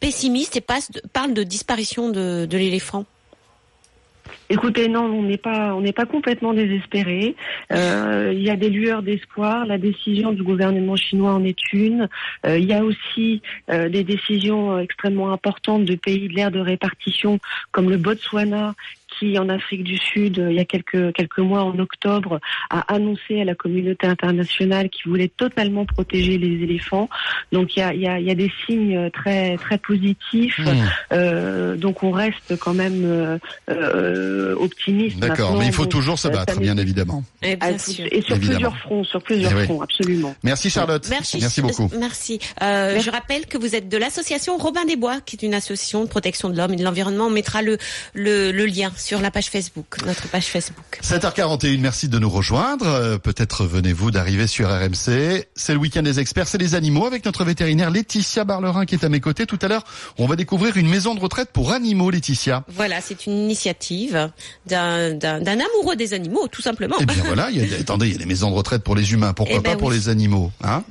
[0.00, 3.04] pessimistes et passent parlent de disparition de, de l'éléphant?
[4.48, 7.36] Écoutez, non, on n'est pas, on n'est pas complètement désespéré.
[7.72, 9.64] Euh, il y a des lueurs d'espoir.
[9.64, 12.08] La décision du gouvernement chinois en est une.
[12.46, 16.50] Euh, il y a aussi euh, des décisions euh, extrêmement importantes de pays de l'ère
[16.50, 17.38] de répartition,
[17.70, 18.74] comme le Botswana,
[19.18, 22.80] qui en Afrique du Sud, euh, il y a quelques quelques mois, en octobre, a
[22.92, 27.08] annoncé à la communauté internationale qu'il voulait totalement protéger les éléphants.
[27.52, 30.58] Donc il y a, il y a, il y a des signes très très positifs.
[30.58, 30.64] Hmm,
[31.12, 33.38] Euh, donc on reste quand même euh,
[33.70, 35.18] euh, optimiste.
[35.18, 37.22] D'accord, mais il faut toujours se euh, battre, bien évidemment.
[37.42, 38.06] Eh bien sûr.
[38.10, 38.38] et sur Évidemment.
[38.54, 39.64] plusieurs fronts, sur plusieurs Eh oui.
[39.64, 40.34] fronts, absolument.
[40.42, 41.06] Merci Charlotte.
[41.10, 41.60] Merci.
[41.62, 41.90] beaucoup.
[41.92, 42.38] Euh, Merci.
[42.62, 46.04] Euh, Je rappelle que vous êtes de l'association Robin des Bois, qui est une association
[46.04, 47.26] de protection de l'homme et de l'environnement.
[47.26, 47.78] On mettra le,
[48.14, 50.98] le, le lien sur la page Facebook, notre page Facebook.
[51.02, 52.86] 7h41, merci de nous rejoindre.
[52.86, 55.46] Euh, Peut-être venez-vous d'arriver sur RMC.
[55.54, 59.04] C'est le week-end des experts, c'est les animaux avec notre vétérinaire Laetitia Barlerin qui est
[59.04, 59.46] à mes côtés.
[59.46, 59.84] Tout à l'heure,
[60.18, 62.64] on va découvrir une maison de retraite pour animaux, Laetitia.
[62.68, 64.30] Voilà, c'est une initiative
[64.66, 66.96] d'un amoureux des animaux, tout simplement.
[67.00, 68.94] Eh bien voilà, il y a, attendez, il y a des maisons de retraite pour
[68.94, 70.82] les humains, pourquoi Eh ben pas pour les animaux hein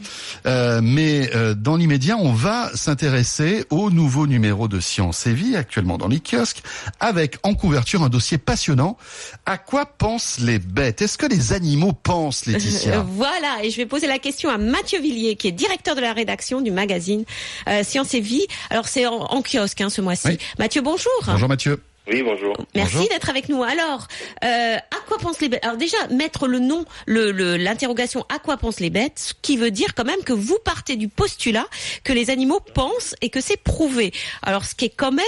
[0.46, 5.56] Euh, Mais euh, dans l'immédiat, on va s'intéresser au nouveau numéro de Science et Vie,
[5.56, 6.64] actuellement dans les kiosques,
[7.00, 8.98] avec en couverture un dossier passionnant.
[9.46, 11.02] À quoi pensent les bêtes?
[11.02, 14.58] Est-ce que les animaux pensent, Euh, Laetitia Voilà, et je vais poser la question à
[14.58, 17.26] Mathieu Villiers, qui est directeur de la rédaction du magazine
[17.68, 18.46] euh, Science et Vie.
[18.70, 20.28] Alors c'est en, en kiosque hein, ce mois-ci.
[20.28, 20.38] Oui.
[20.58, 21.12] Mathieu, bonjour.
[21.26, 21.82] Bonjour Mathieu.
[22.10, 22.56] Oui, bonjour.
[22.76, 23.62] Merci d'être avec nous.
[23.64, 24.08] Alors,
[24.44, 28.40] euh, à quoi pensent les bêtes Alors déjà, mettre le nom, le- le- l'interrogation à
[28.40, 31.68] quoi pensent les bêtes, ce qui veut dire quand même que vous partez du postulat
[32.04, 34.12] que les animaux pensent et que c'est prouvé.
[34.42, 35.26] Alors, ce qui est quand même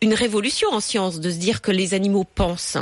[0.00, 2.78] une révolution en science de se dire que les animaux pensent.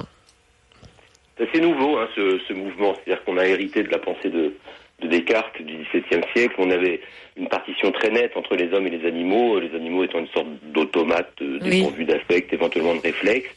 [1.38, 2.94] C'est assez nouveau, hein, ce, ce mouvement.
[2.96, 4.54] C'est-à-dire qu'on a hérité de la pensée de,
[5.00, 6.54] de Descartes du XVIIe siècle.
[6.58, 7.00] On avait
[7.36, 10.48] une partition très nette entre les hommes et les animaux, les animaux étant une sorte
[10.72, 11.70] d'automates euh, Oui.
[11.78, 13.50] dépourvus d'affect, éventuellement de réflexes.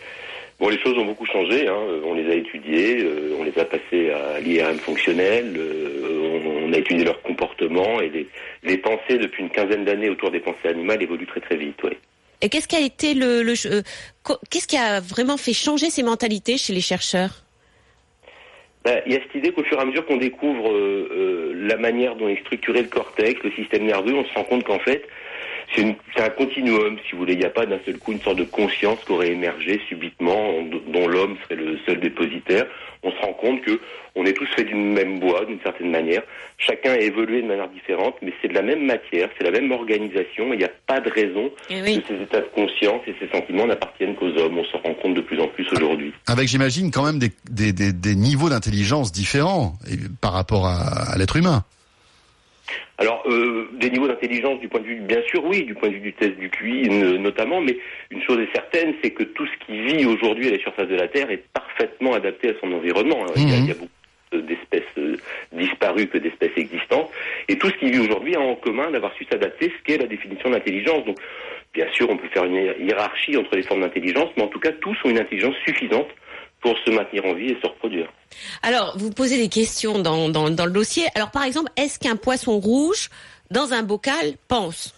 [0.59, 1.67] Bon, les choses ont beaucoup changé.
[1.67, 1.77] Hein.
[2.05, 6.73] On les a étudiées, euh, on les a passées à l'IRM fonctionnel, euh, on, on,
[6.73, 8.27] a étudié leur comportement et les,
[8.63, 11.81] les pensées depuis une quinzaine d'années autour des pensées animales évoluent très très vite.
[11.83, 11.97] Ouais.
[12.41, 13.81] Et qu'est-ce qui a été le, le euh,
[14.49, 17.42] qu'est-ce qui a vraiment fait changer ces mentalités chez les chercheurs?
[18.83, 21.67] Ben, il y a cette idée qu'au fur et à mesure qu'on découvre euh, euh,
[21.67, 24.79] la manière dont est structuré le cortex, le système nerveux, on se rend compte qu'en
[24.79, 25.07] fait,
[25.75, 27.33] c'est un continuum, si vous voulez.
[27.33, 30.53] Il n'y a pas d'un seul coup une sorte de conscience qui aurait émergé subitement,
[30.91, 32.65] dont l'homme serait le seul dépositaire.
[33.05, 33.79] On se rend compte que
[34.15, 36.21] on est tous faits d'une même bois, d'une certaine manière.
[36.59, 39.71] Chacun a évolué de manière différente, mais c'est de la même matière, c'est la même
[39.71, 40.53] organisation.
[40.53, 42.01] Il n'y a pas de raison Eh oui.
[42.01, 44.57] que ces états de conscience et ces sentiments n'appartiennent qu'aux hommes.
[44.59, 46.13] On se rend compte de plus en plus aujourd'hui.
[46.27, 49.73] Avec, j'imagine, quand même des, des, des, des niveaux d'intelligence différents
[50.21, 51.63] par rapport à, à l'être humain.
[52.99, 55.95] Alors, euh, des niveaux d'intelligence du point de vue, bien sûr, oui, du point de
[55.95, 56.87] vue du test du QI
[57.19, 57.77] notamment, mais
[58.11, 60.95] une chose est certaine, c'est que tout ce qui vit aujourd'hui à la surface de
[60.95, 63.23] la Terre est parfaitement adapté à son environnement.
[63.25, 63.33] hein.
[63.35, 63.89] Il, y a, beaucoup
[64.31, 65.17] d'espèces euh,
[65.51, 67.09] disparues que d'espèces existantes,
[67.47, 70.07] et tout ce qui vit aujourd'hui a en commun d'avoir su s'adapter, ce qu'est la
[70.07, 71.03] définition d'intelligence.
[71.05, 71.17] Donc,
[71.73, 74.59] bien sûr, on peut faire une hi- hiérarchie entre les formes d'intelligence, mais en tout
[74.59, 76.09] cas, tous ont une intelligence suffisante
[76.63, 78.07] pour se maintenir en vie et se reproduire.
[78.63, 81.03] Alors, vous posez des questions dans, dans, dans le dossier.
[81.13, 83.09] Alors, par exemple, est-ce qu'un poisson rouge
[83.51, 84.95] dans un bocal pense?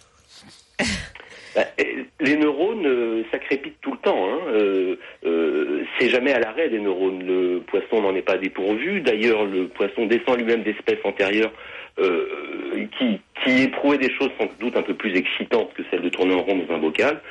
[1.54, 4.30] Bah, euh, les neurones, euh, ça crépite tout le temps.
[4.30, 4.38] Hein.
[4.48, 7.22] Euh, euh, c'est jamais à l'arrêt des neurones.
[7.24, 9.00] Le poisson n'en est pas dépourvu.
[9.00, 11.52] D'ailleurs, le poisson descend lui-même d'espèces antérieures
[11.98, 16.10] euh, qui, qui éprouvaient des choses sans doute un peu plus excitantes que celles de
[16.10, 17.22] tourner en rond dans un bocal.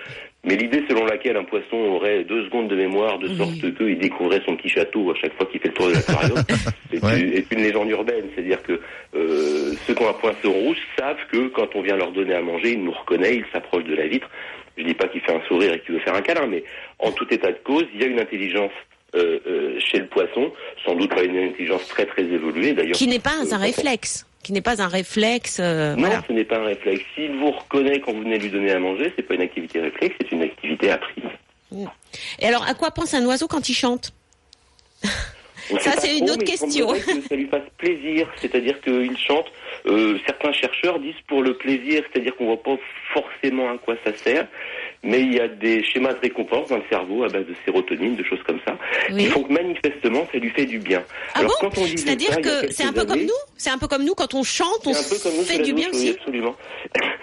[0.46, 4.42] Mais l'idée selon laquelle un poisson aurait deux secondes de mémoire de sorte qu'il découvrait
[4.46, 6.38] son petit château à chaque fois qu'il fait le tour de l'aquarium
[6.94, 7.20] est, Ouais.
[7.20, 8.26] une- est une légende urbaine.
[8.36, 8.80] C'est-à-dire que
[9.16, 12.42] euh, ceux qui ont un poisson rouge savent que quand on vient leur donner à
[12.42, 14.30] manger, il nous reconnaît, il s'approche de la vitre.
[14.78, 16.64] Je dis pas qu'il fait un sourire et qu'il veut faire un câlin, mais
[17.00, 18.72] en tout état de cause, il y a une intelligence
[19.16, 20.52] euh, euh, chez le poisson,
[20.86, 22.96] sans doute pas une intelligence très très évoluée d'ailleurs.
[22.98, 26.22] Qui n'est pas un réflexe Qui n'est pas un réflexe euh, non, voilà.
[26.28, 27.02] ce n'est pas un réflexe.
[27.16, 30.16] S'il vous reconnaît quand vous venez lui donner à manger, c'est pas une activité réflexe,
[30.22, 31.24] c'est une activité apprise.
[32.38, 34.14] Et alors, à quoi pense un oiseau quand il chante?
[35.02, 36.94] Ça, c'est une trop, autre question.
[36.94, 39.48] que ça lui fasse plaisir, c'est-à-dire qu'il chante.
[39.88, 42.78] euh, certains chercheurs disent pour le plaisir, c'est-à-dire qu'on voit pas
[43.16, 44.48] forcément à quoi ça sert,
[45.06, 48.16] mais il y a des schémas de récompense dans le cerveau à base de sérotonine,
[48.16, 48.78] de choses comme ça,
[49.12, 49.24] Oui.
[49.24, 51.04] qui font que manifestement ça lui fait du bien.
[51.34, 53.88] Ah Alors bon quand on C'est-à-dire que c'est un peu comme nous C'est un peu
[53.88, 56.10] comme nous quand on chante, on un peu comme nous, fait du bien douche, oui,
[56.10, 56.56] aussi absolument.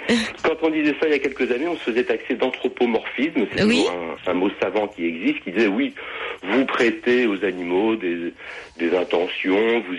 [0.43, 3.63] Quand on disait ça il y a quelques années, on se faisait taxer d'anthropomorphisme, c'est
[3.65, 3.85] Oui.
[4.27, 5.95] un mot savant qui existe, qui disait oui,
[6.43, 8.33] vous prêtez aux animaux des,
[8.79, 9.95] des intentions, vous,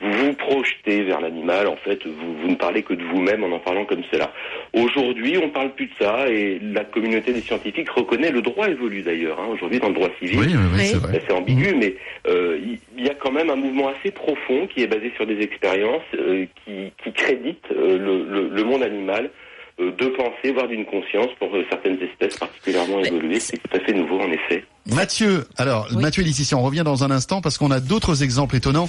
[0.00, 3.50] vous vous projetez vers l'animal, en fait, vous, vous ne parlez que de vous-même en
[3.52, 4.32] en parlant comme cela.
[4.72, 9.02] Aujourd'hui, on parle plus de ça et la communauté des scientifiques reconnaît, le droit évolue
[9.02, 10.38] d'ailleurs, hein, aujourd'hui dans le droit civil.
[10.38, 11.00] Oui, oui, oui, Oui.
[11.12, 11.26] c'est.
[11.28, 11.94] C'est ambigu, mais
[12.28, 12.58] euh,
[12.96, 16.02] il y a quand même un mouvement assez profond qui est basé sur des expériences
[16.14, 19.30] euh, qui, qui créditent euh, le, le- le monde animal
[19.78, 23.38] de pensée, voire d'une conscience pour certaines espèces particulièrement évoluées.
[23.38, 24.64] C'est tout à fait nouveau, en effet.
[24.88, 26.02] Mathieu, alors Oui.
[26.02, 28.88] Mathieu et Laetitia, on revient dans un instant parce qu'on a d'autres exemples étonnants.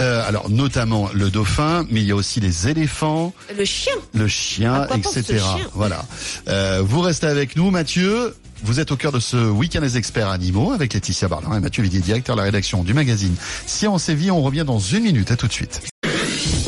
[0.00, 4.26] Euh, alors notamment le dauphin, mais il y a aussi les éléphants, Le chien le
[4.26, 5.24] chien, etc.
[5.24, 6.04] chien Voilà.
[6.48, 8.34] Euh, vous restez avec nous, Mathieu.
[8.64, 11.82] Vous êtes au cœur de ce week-end des experts animaux avec Laetitia Barlin et Mathieu
[11.82, 13.34] Vidier, directeur de la rédaction du magazine
[13.66, 14.30] Science et Vie.
[14.30, 15.30] On revient dans une minute.
[15.30, 15.82] À tout de suite.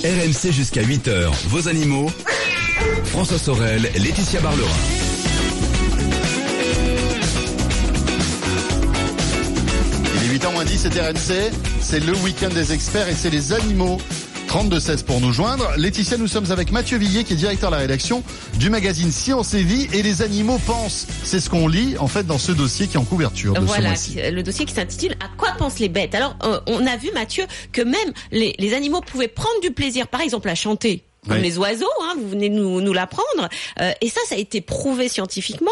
[0.05, 2.11] RMC jusqu'à 8h, vos animaux.
[3.07, 4.98] François Sorel, Laetitia Barlerin.
[10.71, 11.51] Il est 8h moins 10, c'est RMC.
[11.81, 13.99] C'est le week-end des experts et c'est les animaux.
[14.49, 15.71] 32-16 pour nous joindre.
[15.77, 18.23] Laetitia, nous sommes avec Mathieu Villiers, qui est directeur de la rédaction
[18.59, 19.89] du magazine Science et Vie.
[19.93, 21.07] Et les animaux pensent.
[21.23, 23.93] C'est ce qu'on lit, en fait, dans ce dossier qui est en couverture de Voilà,
[23.93, 26.15] qui- le dossier qui s'intitule À quoi pensent les bêtes?
[26.15, 30.09] Alors, euh, on a vu, Mathieu, que même les, les animaux pouvaient prendre du plaisir,
[30.09, 31.05] par exemple, à chanter.
[31.29, 31.43] Comme Oui.
[31.43, 33.49] les oiseaux, hein, vous venez nous, nous l'apprendre.
[33.81, 35.71] Euh, et ça, ça a été prouvé scientifiquement.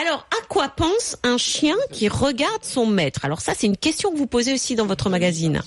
[0.00, 3.24] Alors, à quoi pense un chien qui regarde son maître?
[3.24, 5.60] Alors ça, c'est une question que vous posez aussi dans votre magazine.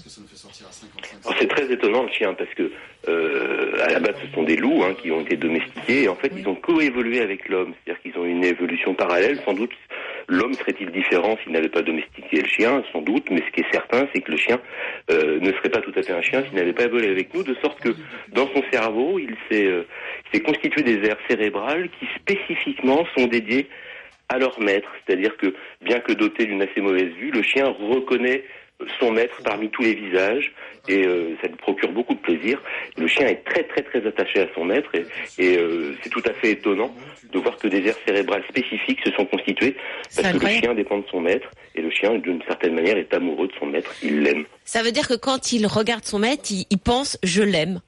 [1.25, 2.71] Alors, C'est très étonnant le chien parce que
[3.07, 6.03] euh, à la base ce sont des loups hein, qui ont été domestiqués.
[6.03, 9.39] Et en fait ils ont coévolué avec l'homme, c'est-à-dire qu'ils ont une évolution parallèle.
[9.45, 9.71] Sans doute
[10.27, 13.71] l'homme serait-il différent s'il n'avait pas domestiqué le chien, sans doute, mais ce qui est
[13.71, 14.59] certain c'est que le chien
[15.09, 17.43] euh, ne serait pas tout à fait un chien s'il n'avait pas évolué avec nous,
[17.43, 17.89] de sorte que
[18.29, 19.83] dans son cerveau il s'est euh,
[20.25, 23.67] il s'est constitué des aires cérébrales qui spécifiquement sont dédiées
[24.29, 28.45] à leur maître, c'est-à-dire que bien que doté d'une assez mauvaise vue, le chien reconnaît
[28.99, 30.51] son maître parmi tous les visages
[30.87, 32.10] et euh, ça lui procure beaucoup
[32.41, 32.61] plaisir.
[32.97, 35.05] Le chien est très très très attaché à son maître et,
[35.37, 36.93] et euh, c'est tout à fait étonnant
[37.31, 39.75] de voir que des aires cérébrales spécifiques se sont constituées
[40.15, 43.13] parce que le chien dépend de son maître et le chien d'une certaine manière est
[43.13, 44.45] amoureux de son maître, il l'aime.
[44.65, 47.81] Ça veut dire que quand il regarde son maître, il, il pense je l'aime.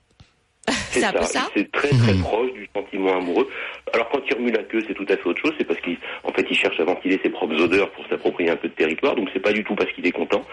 [0.91, 3.49] C'est ça C'est très très proche du sentiment amoureux.
[3.93, 5.53] Alors quand il remue la queue, c'est tout à fait autre chose.
[5.57, 8.67] C'est parce qu'en fait, il cherche à ventiler ses propres odeurs pour s'approprier un peu
[8.67, 9.15] de territoire.
[9.15, 10.43] Donc c'est pas du tout parce qu'il est content.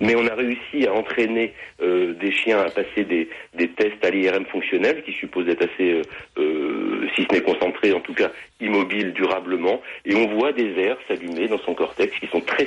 [0.00, 4.10] Mais on a réussi à entraîner euh, des chiens à passer des, des tests à
[4.10, 6.02] l'IRM fonctionnel qui supposent être assez, euh,
[6.36, 8.30] euh, si ce n'est concentré, en tout cas
[8.62, 9.80] immobile durablement.
[10.04, 12.66] Et on voit des aires s'allumer dans son cortex qui sont très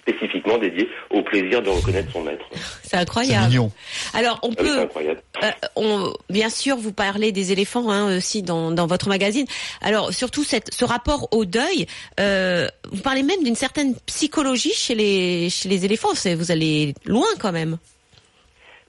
[0.00, 2.44] spécifiquement dédiés au plaisir de reconnaître son maître.
[2.52, 3.48] C'est C'est incroyable.
[3.48, 3.70] mignon.
[4.14, 5.20] Alors on Ah oui, peut, incroyable.
[5.42, 9.46] euh, on, bien sûr, vous parlez des éléphants hein, aussi dans, dans votre magazine.
[9.80, 11.86] Alors surtout cette, ce rapport au deuil,
[12.20, 16.14] euh, vous parlez même d'une certaine psychologie chez les chez les éléphants.
[16.14, 17.78] C'est vous allez loin quand même.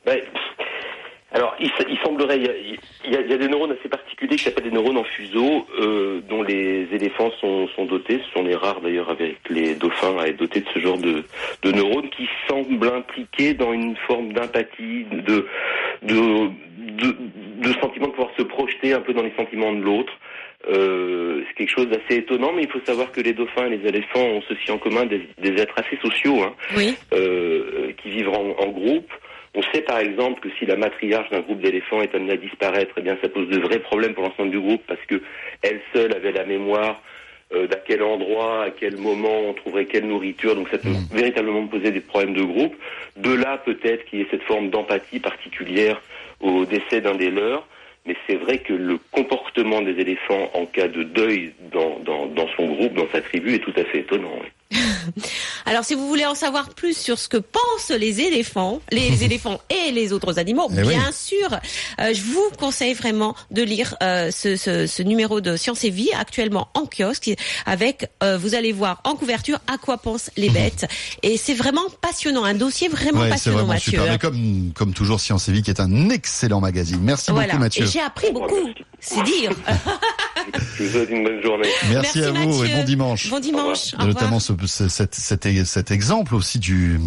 [0.06, 0.20] Ben,
[1.34, 1.70] alors, il,
[2.04, 2.54] semblerait, il y, a,
[3.06, 5.04] il y a- il y a des neurones assez particuliers qui s'appellent des neurones en
[5.04, 8.20] fuseau, euh, dont les éléphants sont, sont dotés.
[8.28, 11.24] Ce sont les rares d'ailleurs avec les dauphins à être dotés de ce genre de,
[11.64, 15.48] de neurones qui semblent impliqués dans une forme d'empathie, de,
[16.04, 16.50] de,
[16.82, 17.16] de,
[17.68, 20.14] de sentiment de pouvoir se projeter un peu dans les sentiments de l'autre.
[20.70, 23.88] Euh, c'est quelque chose d'assez étonnant, mais il faut savoir que les dauphins et les
[23.90, 26.42] éléphants ont ceci en commun des, des êtres assez sociaux.
[26.44, 26.96] Hein Oui.
[27.14, 29.12] euh, qui vivent en, en groupe.
[29.56, 32.94] On sait par exemple que si la matriarche d'un groupe d'éléphants est amenée à disparaître,
[32.98, 35.22] eh bien ça pose de vrais problèmes pour l'ensemble du groupe parce que
[35.62, 37.02] elle seule avait la mémoire
[37.54, 40.56] euh, d'à quel endroit, à quel moment on trouverait quelle nourriture.
[40.56, 42.76] Donc ça peut véritablement poser des problèmes de groupe.
[43.18, 46.02] De là peut-être qu'il y ait cette forme d'empathie particulière
[46.40, 47.68] au décès d'un des leurs.
[48.06, 52.48] Mais c'est vrai que le comportement des éléphants en cas de deuil dans, dans, dans
[52.58, 54.34] son groupe, dans sa tribu, est tout à fait étonnant.
[54.42, 54.78] oui.
[55.66, 59.60] Alors si vous voulez en savoir plus sur ce que pensent les éléphants, les éléphants
[59.70, 60.90] et les autres animaux, Eh oui.
[60.90, 61.54] bien sûr,
[62.02, 65.90] euh, je vous conseille vraiment de lire euh, ce, ce, ce numéro de Science et
[65.90, 67.32] Vie actuellement en kiosque
[67.66, 70.86] avec, euh, vous allez voir en couverture à quoi pensent les bêtes.
[71.22, 73.92] Et c'est vraiment passionnant, un dossier vraiment Ouais, passionnant, vraiment Mathieu.
[73.92, 74.12] super.
[74.12, 77.00] Mais comme, comme toujours, Science et Vie, qui est un excellent magazine.
[77.02, 77.86] Merci Voilà, beaucoup, Mathieu.
[77.86, 79.52] et j'ai appris beaucoup, c'est dire.
[80.78, 81.70] Je vous souhaite une bonne journée.
[81.90, 82.66] Merci, Merci, à vous Mathieu.
[82.66, 83.30] et bon dimanche.
[83.30, 83.94] Bon dimanche.
[84.00, 87.00] Au notamment ce, ce- cet, cet, cet exemple aussi du,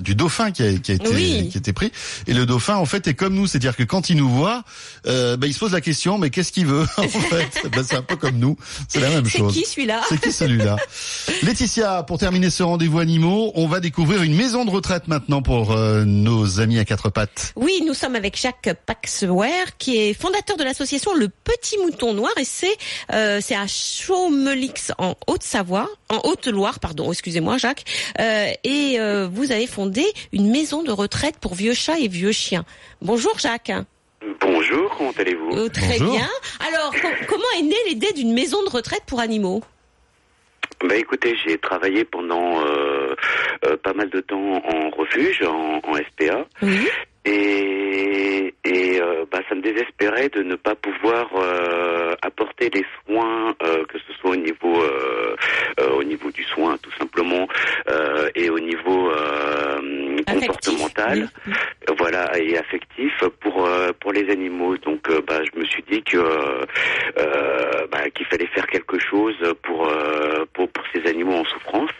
[0.00, 1.48] du dauphin qui a, qui a été Oui.
[1.50, 1.90] qui a été pris
[2.26, 4.62] et le dauphin en fait est comme nous c'est-à-dire que quand il nous voit
[5.06, 7.62] euh, bah, il se pose la question mais qu'est-ce qu'il veut en fait?
[7.74, 8.56] Bah, c'est un peu comme nous
[8.88, 10.00] c'est la même C'est chose qui celui-là?
[10.08, 10.76] C'est qui celui-là?
[11.42, 15.72] Laetitia pour terminer ce rendez-vous animaux on va découvrir une maison de retraite maintenant pour
[15.72, 20.56] euh, nos amis à quatre pattes Oui, nous sommes avec Jacques Paxwer, qui est fondateur
[20.56, 22.74] de l'association Le Petit Mouton Noir, et c'est
[23.12, 27.84] euh, c'est à Chaumelix en Haute-Savoie, en Haute-Loire, pardon, excusez-moi Jacques.
[28.20, 32.32] Euh, et euh, vous avez fondé une maison de retraite pour vieux chats et vieux
[32.32, 32.64] chiens.
[33.02, 33.72] Bonjour Jacques.
[34.40, 36.12] Bonjour, comment allez-vous très Bonjour.
[36.16, 36.28] bien.
[36.68, 39.62] Alors, com- comment est née l'idée d'une maison de retraite pour animaux?
[40.86, 43.14] Bah écoutez, j'ai travaillé pendant euh,
[43.64, 46.88] euh, pas mal de temps en refuge, en, en SPA, Oui.
[47.24, 53.54] Et, et euh, bah, ça me désespérait de ne pas pouvoir euh, apporter les soins,
[53.62, 55.36] euh, que ce soit au niveau euh,
[55.80, 57.46] euh, au niveau du soin tout simplement,
[57.88, 61.28] euh, et au niveau euh, comportemental.
[61.46, 61.52] oui.
[61.98, 66.18] voilà et affectif pour euh, pour les animaux donc bah je me suis dit que
[67.90, 71.90] bah, qu'il fallait faire quelque chose pour, euh, pour pour ces animaux en souffrance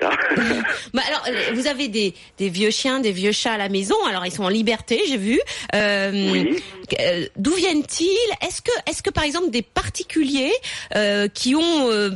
[0.94, 3.96] Bah alors, euh, vous avez des, des vieux chiens, des vieux chats à la maison.
[4.08, 5.40] Alors, ils sont en liberté, j'ai vu.
[5.74, 6.62] Euh, Oui.
[7.00, 8.06] euh, D'où viennent-ils?
[8.46, 10.52] Est-ce que, est-ce que par exemple des particuliers
[10.94, 12.10] euh, qui ont, euh,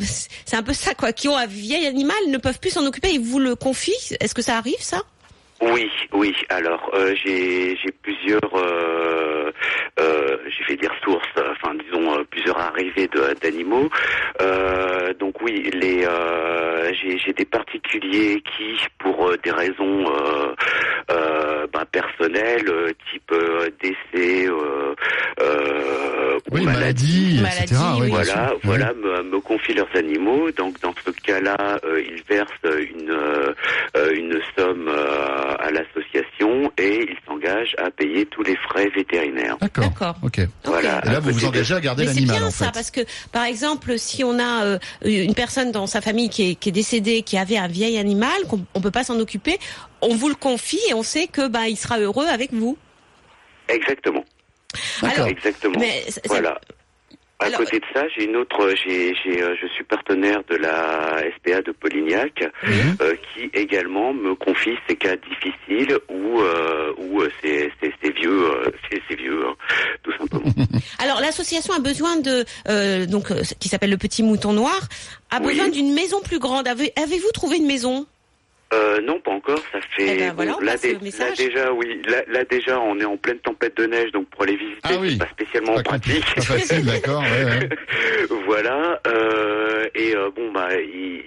[0.45, 3.11] c'est un peu ça quoi, qui ont un vieil animal ne peuvent plus s'en occuper,
[3.13, 4.15] ils vous le confient?
[4.21, 5.03] Est-ce que ça arrive ça?
[5.61, 6.91] Oui oui alors
[7.25, 8.41] j'ai plusieurs
[10.01, 13.09] euh, euh, je vais dire sources enfin disons euh, plusieurs arrivées
[13.41, 13.89] d'animaux
[14.41, 20.55] Euh, donc oui les euh, j'ai j'ai des particuliers qui pour euh, des raisons euh,
[21.11, 24.95] euh, bah, personnelles euh, type euh, décès euh,
[25.41, 28.11] euh, ou oui maladie etc oui.
[28.11, 30.51] voilà, voilà, me, me confient leurs animaux.
[30.53, 33.53] Donc dans ce cas-là, euh, ils versent une euh,
[33.97, 37.19] euh, une somme euh, à l'association et ils
[37.79, 39.57] à payer tous les frais vétérinaires.
[39.61, 40.17] d'accord D'accord.
[40.23, 41.01] ok et Voilà.
[41.05, 42.91] là À vous vous de- engagez à garder Mais c'est l'animal bien en ça, parce
[42.91, 43.01] que
[43.33, 46.73] par exemple, si on a euh, une personne dans sa famille qui est, qui est
[46.73, 49.59] décédée, qui avait un vieil animal, qu'on on peut pas s'en occuper,
[50.01, 52.77] on vous le confie et on sait que bah il sera heureux avec vous.
[53.69, 54.25] Exactement.
[55.03, 55.17] D'accord.
[55.17, 55.79] Alors, Exactement.
[55.79, 56.61] mais voilà.
[57.43, 58.73] À Alors- côté de ça, j'ai une autre.
[58.87, 62.43] J'ai, euh, je suis partenaire de la SPA de Polignac,
[63.01, 67.71] euh, qui également me confie ces cas difficiles où euh, où c'est,
[68.17, 68.49] vieux,
[68.91, 69.55] c'est, vieux, hein,
[70.03, 70.53] tout simplement.
[70.99, 73.29] Alors l'association a besoin de euh, donc
[73.59, 74.81] qui s'appelle le Petit Mouton Noir
[75.31, 75.55] a Oui.
[75.55, 76.69] besoin d'une maison plus grande.
[76.69, 78.07] Avez- Avez-vous trouvé une maison?
[78.73, 79.59] Euh, non, pas encore.
[79.73, 80.15] Ça fait.
[80.15, 80.97] Eh ben, voilà, là, dé-
[81.37, 82.01] déjà, oui.
[82.09, 84.97] Là, là, déjà, on est en pleine tempête de neige, donc pour aller visiter, Ah
[85.01, 85.11] oui.
[85.13, 86.25] c'est pas spécialement Pas pratique.
[86.37, 87.23] pas facile, d'accord.
[87.23, 87.69] ouais, ouais.
[88.47, 89.01] voilà.
[89.07, 91.23] euh, et euh, bon, bah, il-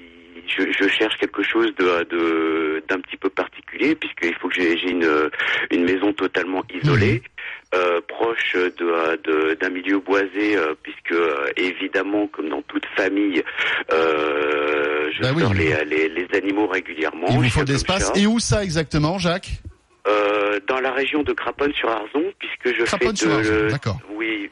[0.47, 4.77] je, je cherche quelque chose de de- d'un petit peu particulier, puisqu'il faut que j'ai
[4.77, 5.29] j'ai une
[5.71, 7.13] une maison totalement isolée.
[7.15, 7.79] Mhm.
[7.81, 13.43] euh, proche de de- d'un milieu boisé, euh, puisque euh, évidemment, comme dans toute famille,
[13.91, 14.74] euh,
[15.15, 15.43] je Bah oui.
[15.55, 17.27] les, les, les animaux régulièrement.
[17.29, 18.11] Il vous faut de l'espace.
[18.15, 19.61] Et où ça exactement, Jacques?
[20.07, 23.97] Euh, dans la région de Craponne-sur-Arzon, puisque je fais Craponne-sur-Arzon, de d'accord.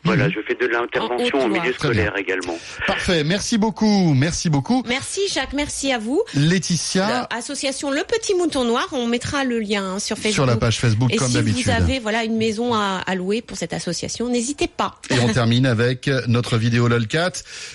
[0.04, 0.34] Voilà, Mhm.
[0.36, 1.62] je fais de l'intervention En en, Haute-Loire.
[1.62, 2.58] milieu scolaire également.
[2.88, 3.24] Parfait.
[3.24, 4.14] Merci beaucoup.
[4.14, 4.84] Merci beaucoup.
[4.88, 6.22] Merci Jacques, merci à vous.
[6.34, 10.34] Laetitia, Association Le Petit Mouton Noir, on mettra le lien hein, sur Facebook.
[10.34, 11.66] sur la page Facebook, Et comme si d'habitude.
[11.66, 14.96] vous avez voilà une maison à, à louer pour cette association, n'hésitez pas.
[15.10, 17.32] Et on termine avec notre vidéo lolcat.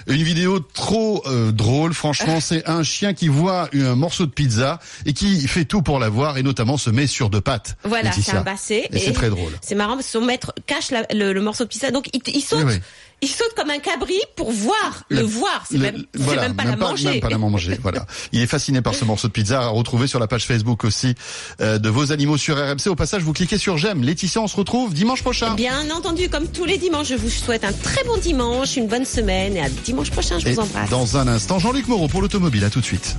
[0.07, 2.41] Une vidéo trop euh, drôle, franchement.
[2.41, 6.39] C'est un chien qui voit un morceau de pizza et qui fait tout pour l'avoir
[6.39, 7.76] et notamment se met sur deux pattes.
[7.85, 8.41] Voilà, c'est Laetitia.
[8.41, 8.89] un basset.
[8.93, 9.53] Et c'est très drôle.
[9.61, 12.34] C'est marrant parce que son maître cache la- le, le morceau de pizza, donc il,
[12.36, 12.64] il saute.
[12.66, 12.74] Oui.
[13.20, 15.64] Il saute comme un cabri pour voir, le, Le- voir.
[15.68, 17.10] C'est même, voilà, même pas la manger.
[17.10, 17.76] Même pas la manger.
[17.82, 18.06] voilà.
[18.30, 21.16] Il est fasciné par ce morceau de pizza à retrouver sur la page Facebook aussi
[21.60, 22.86] euh, de vos animaux sur RMC.
[22.86, 24.04] Au passage, vous cliquez sur j'aime.
[24.04, 25.54] Laetitia, on se retrouve dimanche prochain.
[25.54, 29.04] Bien entendu, comme tous les dimanches, je vous souhaite un très bon dimanche, une bonne
[29.04, 30.38] semaine et à dimanche prochain.
[30.38, 30.88] Je Et vous embrasse.
[30.88, 32.62] dans un instant, Jean-Luc Moreau pour l'automobile.
[32.62, 33.16] À tout de suite.